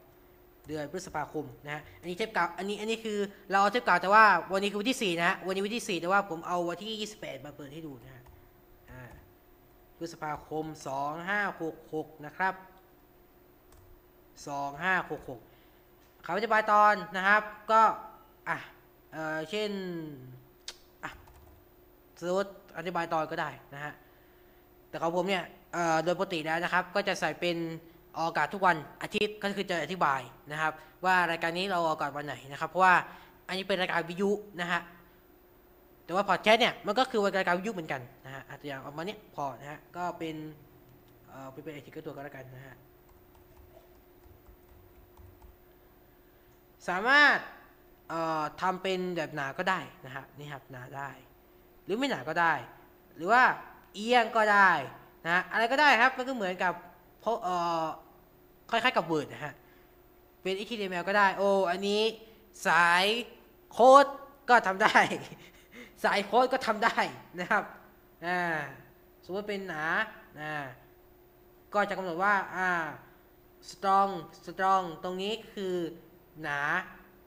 [0.66, 3.18] เดือนพฤษภาคมนะฮะ อันนี้เทปเก่า อันนี้อันนี้คือ
[3.50, 8.22] เราเอาเทปเก่าแต่ว่าวันนี้คือวันที่ 4 นะฮะ วันนี้วันที่ 4 แต่ว่าผมเอาวันที่ 28 มาเปิดให้ดูนะฮะ
[8.90, 9.02] อ่า
[9.98, 10.64] พฤษภาคม
[11.44, 12.54] 2566 นะครับ
[15.38, 17.82] 2566เขาจะบายตอนนะครับ ก็
[18.48, 18.58] อะ
[19.12, 19.70] เออเช่น
[22.20, 23.92] สมมติอธิบายตอนก็ได้นะฮะ
[24.88, 25.44] แต่ของผมเนี่ย
[26.04, 27.56] โดยปกติแล้วนะครับ ก็จะใส่เป็น
[28.16, 30.20] ออกอากาศทุกวันอาทิตย์ก็คือจะอธิบาย
[30.52, 30.72] นะครับ
[31.04, 32.94] ว่ารายการนี้เราออกอากาศวันไหนนะครับ เพราะว่า
[33.48, 34.80] อันนี้เป็นรายการวิทยุนะฮะ
[36.04, 40.36] แต่ว่าพอดแคสต์เนี่ยมันก็คือรายการวิทยุเหมือนกันนะฮะอาจจะอย่างประมาณเนี้ยพอนะฮะก็เป็น
[41.28, 42.76] เอ่อเป็นเป็นไอทีก็ตัวก็แล้วกันนะฮะ
[46.88, 47.36] สามารถ
[48.08, 51.10] เอ่อทำเป็นแบบหนาก็ได้นะฮะนี่ครับหนาได้
[51.90, 52.54] รือไม่หนาก็ได้
[53.16, 53.42] หรือว่า
[53.94, 54.70] เอียงก็ได้
[55.28, 56.72] นะอะไรก็ได้ครับมันก็เหมือนกับ
[57.20, 57.84] เพราะเอ่อ
[58.70, 59.52] คล้ายๆกับ Word นะฮะ
[60.42, 62.02] เป็น HTML ก็ได้ โอ้ อันนี้
[62.66, 63.04] สาย
[63.72, 64.06] โค้ด
[64.48, 64.96] ก็ทำได้
[66.04, 66.98] สายโค้ดก็ทำได้
[67.40, 67.64] นะครับ
[68.26, 68.40] อ่า
[69.24, 69.84] สมมติเป็นหนา
[70.40, 70.54] อ่า
[71.74, 72.68] ก็จะกำหนดว่าอ่า
[73.70, 74.10] strong
[74.46, 75.74] strong ตรงนี้คือ
[76.42, 76.60] หนา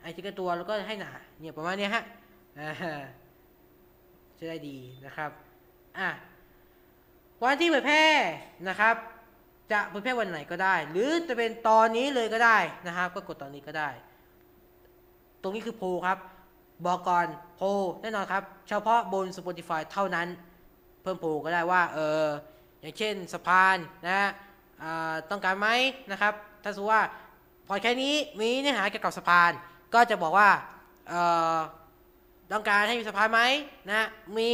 [0.01, 2.03] ไอ้ที่กระตัวแล้วก็ให้หนาเนี่ยประมาณนี้ฮะ
[2.59, 3.03] อ่า
[4.43, 5.31] จะได้ดีนะครับ
[5.97, 6.09] อะ
[7.43, 8.05] วันที่เผยแพร่
[8.69, 8.95] นะครับ
[9.71, 13.89] จะเผยแพร่วันไหนก็ได้ หรือจะเป็นตอนนี้เลยก็ได้นะครับ ก็กดตอนนี้ก็ได้
[15.41, 16.17] ตรงนี้คือโพลครับ
[16.85, 17.27] บอกก่อน
[17.57, 17.67] โพล
[18.01, 20.27] แน่นอนครับ เฉพาะบน Spotify เท่านั้น
[21.01, 22.25] เพิ่มโพลก็ได้ว่าเออ
[22.81, 23.77] อย่างเช่นสะพาน
[24.07, 24.19] นะ
[24.83, 25.67] อ่าต้องการไหม
[26.11, 26.33] นะครับ
[26.63, 27.03] ถ้าสมมติว่า
[27.67, 29.51] พอแค่นี้มีเนื้อหาเกี่ยวกับสะพาน
[29.93, 30.49] ก็จะบอกว่า
[31.09, 31.13] เอ
[31.55, 31.57] อ
[32.51, 33.41] ต้องการให้มีสะพาไหม
[33.87, 34.51] นะฮะมี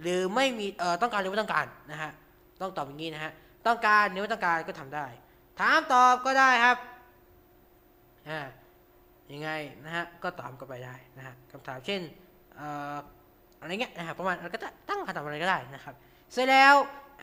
[0.00, 2.10] หรือไม่มีเอ่อต้องการหรือไม่ต้องการนะฮะ
[2.62, 3.32] ต้องตอบอย่างนี้นะฮะ
[3.66, 5.06] ต้องการหรือไม่ต้องการก็ทำได้
[5.60, 6.76] ถามตอบก็ได้ครับ
[8.28, 8.40] อ่า
[9.32, 9.50] ยังไง
[9.84, 12.00] นะฮะก็ตอบก็ไปได้นะฮะคำถามเช่น
[12.56, 12.96] เอ่อ
[13.60, 15.94] อะไรเงี้ยนะฮะประมาณเราก็จะตั้งคำถามอะไรก็ได้นะครับ
[16.32, 16.74] เสร็จแล้ว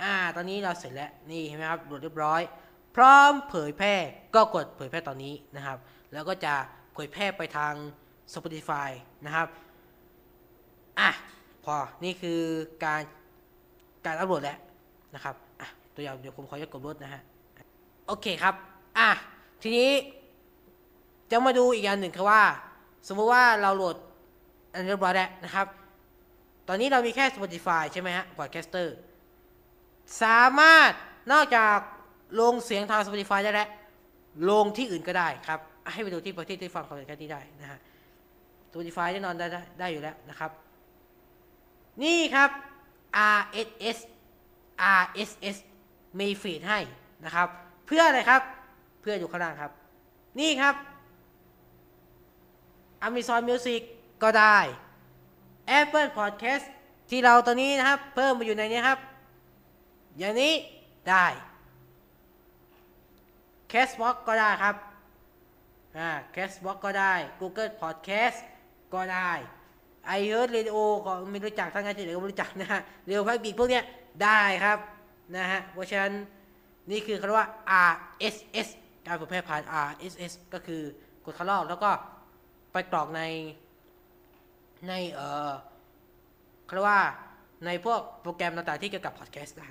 [0.01, 2.41] อ่าตอนนี้เราเสร็จแล้วนี่เห็นไหมครับโหลดเรียบร้อย
[2.95, 3.93] พร้อมเผยแพร่
[4.35, 5.77] ก็กดเผยแพร่ตอนนี้นะครับ
[6.13, 6.53] แล้วก็จะ
[6.93, 7.73] เผยแพร่ไปทาง
[8.33, 8.89] Spotify
[9.25, 9.47] นะครับ
[10.99, 11.09] อะ
[11.65, 12.39] พอนี่คือ
[12.83, 13.01] การ
[14.05, 14.57] การอัปโหลดแล้ว
[15.15, 17.21] นะครับอะตัวอย่างเดี๋ยวผมขอจะกดรถนะฮะ
[18.07, 18.55] โอเคครับ
[18.97, 19.09] อะ
[19.61, 19.89] ทีนี้
[21.31, 22.41] จะมาดูอีกอย่างหนึ่งคือว่า
[23.07, 23.95] สมมุติว่าเราโหลด
[24.73, 25.67] อันเรียบร้อยแล้วนะครับ
[26.67, 28.87] ตอนนี้เรามีแค่ Spotify ใช่ไหมฮะ Podcaster
[30.23, 30.91] สามารถ
[31.31, 31.77] นอกจาก
[32.41, 33.69] ลงเสียงทาง Spotify ได้แล้ว
[34.49, 35.59] ลงที่อื่นก็ได้ครับ
[35.93, 37.79] ให้ไปดูที่ประเทศที่ฟังคอนเทนต์นี้ได้นะฮะ
[38.71, 40.51] Spotify แน่นอนไดได้ได้อยู่แล้วนะครับ
[42.03, 42.49] นี่ครับ
[43.39, 43.97] RSS
[45.01, 45.57] RSS
[46.19, 46.79] มีฟีดให้
[47.25, 47.47] นะครับ
[47.85, 48.41] เพื่ออะไรครับ
[49.01, 49.71] เพื่ออยู่ข้างล่างครับ
[50.39, 50.75] นี่ครับ
[53.07, 53.81] Amazon Music
[54.23, 54.57] ก็ได้
[55.79, 56.65] Apple Podcast
[57.09, 58.99] ที่เราตอนนี้นะครับ เพิ่มมาอยู่ในนี้ครับ
[60.17, 60.53] อย่างนี้
[61.09, 61.25] ได้
[63.71, 64.75] Castbox ก็ได้ครับ
[65.97, 68.37] อ่า Castbox ก็ได้ Google Podcast
[68.93, 69.31] ก็ได้
[70.19, 73.83] i h e a r t Radio ก็ไม่รู้จักทั้งนั้นที่เหลือก็ไม่รู้จักนะฮะเรียวพักบีพวกเนี้ย
[74.23, 74.77] ได้ครับ
[75.35, 76.13] นะฮะเพราะฉะนั้น
[76.91, 77.47] นี่คือคำว่า
[77.91, 78.67] RSS
[79.05, 80.81] การเผยแพร่ผ่าน RSS ก็คือ
[81.25, 81.89] กดคัดลอกแล้วก็
[82.71, 83.21] ไปกรอกใน
[84.87, 85.51] ในเอ่อ
[86.65, 87.01] เขาเรียกว่า
[87.65, 89.69] ในพวกโปรแกรมต่างๆที่เกี่ยวกับพอดแคสต์ได้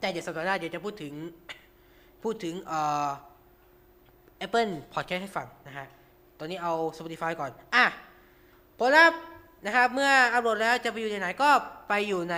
[0.00, 1.14] แต่เดี๋ยวสัปดาห์หน้าเดี๋ยวจะพูดถึง
[2.22, 3.08] พูดถึงเอ่อ
[4.46, 5.86] Apple Podcast ให้ฟังนะฮะ
[6.38, 7.86] ตอนนี้เอา Spotify ก่อน อะ
[8.82, 9.20] ผลลัพธ์
[9.66, 11.50] นะครับเมื่ออัปโหลดแล้วจะไปอยู่ในไหนก็
[11.88, 12.36] ไปอยู่ใน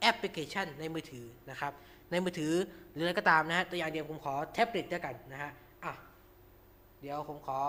[0.00, 1.72] แอปพลิเคชันในมือถือนะครับ
[2.10, 2.52] ในมือถือ
[2.92, 5.50] หรืออะไรก็ตามนะฮะตัวอย่างเดียวผมขอแท็บเล็ตด้วยกันนะฮะ
[5.84, 5.92] อะ
[7.00, 7.60] เดี๋ยวผมขอ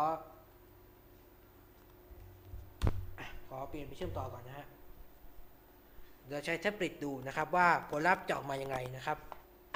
[3.50, 4.68] ขอเปลี่ยนไปเชื่อมต่อก่อนนะฮะ
[6.28, 9.18] เดี๋ยวใช้แท็บเล็ตดูนะครับว่าผลลัพธ์จะออกมายังไงนะครับ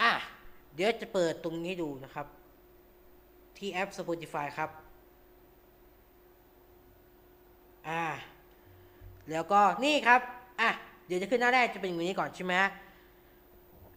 [0.02, 0.12] อะ
[0.76, 2.28] เดี๋ยวจะเปิดตรงนี้ดูนะครับ
[3.58, 4.70] ที่แอป Spotify ครับ
[7.88, 8.04] อ่า
[9.32, 10.22] แล้วก็นี่ครับ
[10.60, 10.70] อะ
[11.08, 12.54] เดี๋ยวจะขึ้นหน้าแรกจะเป็นอย่างนี้ก่อนใช่ไหม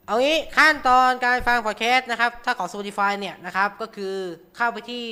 [0.06, 4.14] เอางี้ขั้นตอนการฟังพอดแคสต์นะครับ ถ้าของ Spotify เนี่ยนะครับ ก็คือ
[4.56, 5.02] เข้าไปที่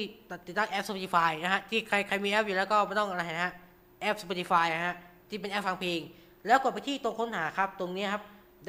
[0.47, 3.53] ติดตั้งแอป Spotify นะฮะ ที่ใครใครมีแอปอยู่แล้วก็ไม่ต้องอะไรนะฮะ
[4.01, 4.95] แอป Spotify นะฮะ
[5.29, 6.01] ที่เป็นแอปฟังเพลง
[6.47, 8.23] แล้วกดไปที่ตรงค้นหาครับ ตรงนี้ครับ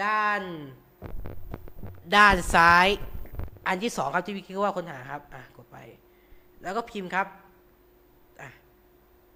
[0.03, 0.41] ด้าน
[2.15, 2.87] ด้านซ้าย
[3.67, 5.77] อันที่สองครับที่วิคิดว่าค้นหาครับ อะ กดไป
[6.63, 7.27] แล้วก็พิมพ์ครับ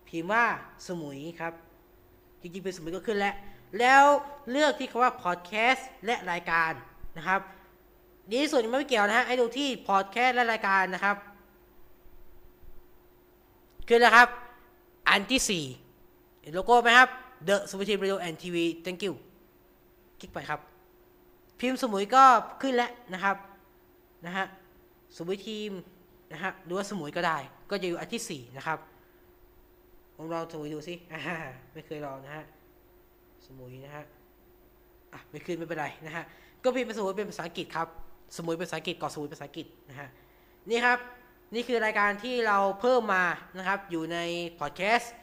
[0.10, 0.46] พิมพ์ว่า
[0.88, 1.54] สมุยครับ
[2.42, 3.36] จริงๆ เป็นสมุยก็ขึ้นแล้ว
[3.80, 4.04] แล้ว
[4.52, 6.72] เลือกที่คำว่าพอดแคสต์และรายการ
[7.18, 7.42] นะครับ
[8.30, 11.16] ดีที่สุดไม่เกี่ยวนะฮะให้ดูที่พอดแคสต์และรายการนะครับ
[13.88, 14.28] ขึ้นแล้วครับ
[15.10, 15.66] อันที่สี่
[16.42, 17.10] เห็นโลโก้ไหมครับ
[17.48, 18.56] The s u p e r t eam Radio and TV
[18.86, 19.14] Thank you
[20.20, 20.60] คลิกไปครับ
[21.60, 22.24] พิมพ์สมุยก็
[22.62, 23.36] ขึ้นแล้วนะครับ
[24.26, 24.46] นะฮะ
[25.18, 25.72] สมุยทีม
[26.32, 27.38] นะฮะหรือว่าสมุยก็ได้
[27.70, 28.78] ก็จะอยู่อันที่สี่นะครับ
[30.22, 31.20] ผมลองสมุยดูสิอ่า
[31.74, 32.44] ไม่เคยลองนะฮะ
[33.46, 34.04] สมุยนะฮะ
[35.14, 36.24] อะไม่ขึ้นไม่เป็นไรนะฮะ
[36.64, 37.88] ก็พิมพ์เป็นสมุยเป็นภาษาอังกฤษครับ
[38.36, 40.08] สมุยเป็นภาษาอังกฤษก่อสมุยเป็นภาษาอังกฤษนะฮะ
[40.70, 40.98] นี่ครับ
[41.54, 43.24] นี่คือรายการที่เราเพิ่มมา
[43.58, 44.18] นะครับ อยู่ใน
[44.60, 45.14] พอดแคสต์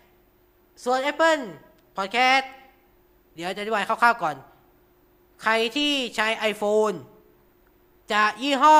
[0.84, 1.42] ส่วน Apple
[1.96, 2.44] Podcast
[3.34, 4.36] เดี๋ยวจะอธิบายคร่าวๆก่อน
[5.42, 6.96] ใครที่ใช้ iPhone
[8.12, 8.78] จะยี่ห้อ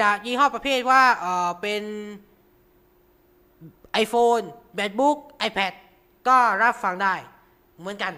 [0.00, 1.82] จะยี่ห้อประเภทว่าเออเป็น
[4.04, 4.44] iPhone
[4.78, 5.18] MacBook
[5.48, 5.72] iPad
[6.28, 7.14] ก็รับฟังได้
[7.78, 8.14] เหมือนกัน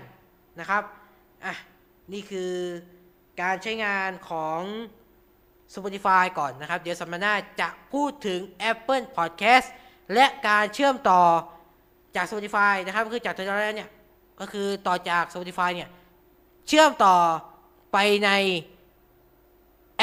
[0.61, 0.83] นะครับ
[1.45, 1.55] อะ
[2.13, 2.53] นี่คือ
[3.43, 4.61] การใช้งานของ
[5.75, 8.41] Spotify ก่อนนะครับ เดี๋ยวสัปดาห์หน้าจะพูดถึง
[8.71, 9.67] Apple Podcast
[10.15, 11.23] และการเชื่อมต่อ
[12.17, 13.91] จาก Spotify นะครับคือจากตัวแรกเนี่ย
[14.41, 15.89] ก็คือต่อจาก Spotify เนี่ย
[16.69, 17.17] เชื่อมต่อ
[17.93, 18.31] ไปใน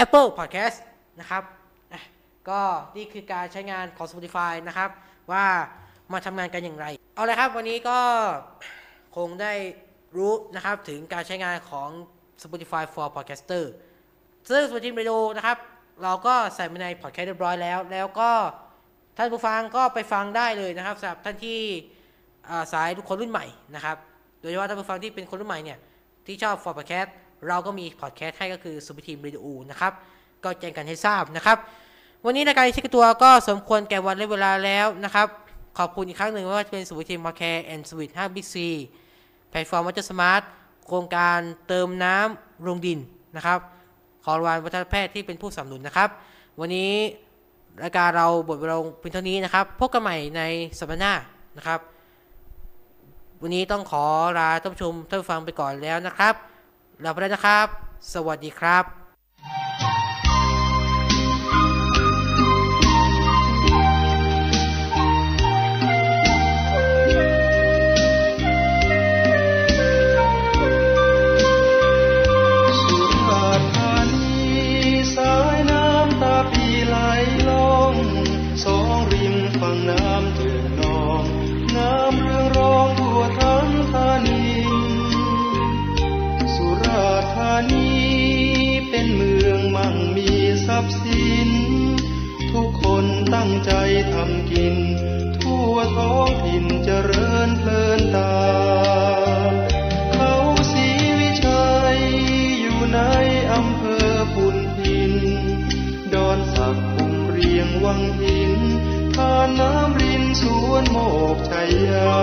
[0.04, 0.78] Apple Podcast
[1.20, 1.44] นะครับ
[1.94, 2.02] อะ
[2.50, 2.62] ก็
[2.96, 4.90] นี่คือการใช้งานของ Spotify นะครับ
[5.32, 5.46] ว่า
[6.14, 6.86] มาทำงานกันอย่างไร
[7.16, 8.00] เอาลยครับ วันนี้ก็
[9.16, 9.54] คงได้
[10.18, 11.90] รู้นะครับถึงการใช้งานของ
[12.44, 13.64] Spotify for Podcaster
[14.50, 15.58] ซึ่ง Spotify Radio นะครับ
[16.04, 18.32] เราก็ใส่ไปใน Podcast เรียบร้อยแล้ว แล้วก็
[19.18, 21.60] ท่านผู้ฟังก็ไปฟังได้เลยนะครับสำหรับท่านที่
[22.50, 23.46] อ่าสายคนรุ่นใหม่
[23.76, 23.98] นะครับ
[24.40, 25.80] โดยเฉพาะท่านผู้ฟังที่เป็นคนรุ่นใหม่เนี่ย
[26.26, 27.10] ที่ชอบ for podcast
[27.48, 29.94] เราก็มีพอดแคสต์ให้ก็คือสุภทีมรีดิโอนะครับ
[30.44, 31.58] ก็แจ้งกันให้ทราบนะครับ
[32.26, 35.28] วันนี้รายการชิคตัวก็สมควรแก่วันและเวลาแล้วนะครับ
[35.78, 38.68] ขอบคุณอีกครั้งหนึ่งว่าจะเป็นสุภทีมมาแคร์แอนด์สวิตห้างบิ๊กซี
[39.50, 40.42] แพลตฟอร์มวัตสมาร์ท
[40.88, 43.00] โครงการเติมน้ำลงดิน
[43.36, 43.60] นะครับ
[44.24, 46.10] ขอรางวัลวัฒนแพทย์ที่เป็นผู้สนับสนุนนะครับ
[46.60, 46.92] วันนี้
[47.84, 50.42] รายการเราบทลงเพียงเท่านี้นะครับ พบกันใหม่ใน
[50.80, 51.14] สัปดาห์หน้า
[51.58, 51.80] นะครับ
[53.42, 54.06] วันนี้ต้องขอ
[54.38, 56.34] ลาท่านผู้ชมท่านผู้ฟังไปก่อนแล้วนะครับ
[57.04, 57.68] ลาไปแล้วนะครับ
[58.14, 59.05] สวัสดีครับ
[93.66, 93.72] ใจ
[94.14, 94.76] ทำกิน
[95.38, 98.36] ทั่วท้องถิ่นเจริญเพลินตา
[100.14, 100.34] เขา
[100.72, 100.88] สี
[101.20, 101.98] วิชัย
[102.60, 103.00] อยู่ใน
[103.54, 105.14] อำเภอปุนพิน
[106.14, 108.54] ดอนสักคุมเรียงวังหิน
[109.16, 110.98] ทานน้ำรินสวนโม
[111.36, 112.16] กชัยยา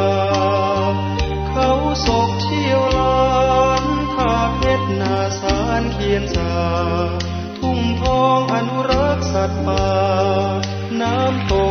[1.51, 1.71] เขา
[2.07, 3.21] ศกเชี่ยวลา
[3.83, 6.53] นทาเพชรนาสารเขียนสา
[7.59, 9.87] ทุ่งทองอนุรักษ์สัตว์ป่า
[11.13, 11.62] น้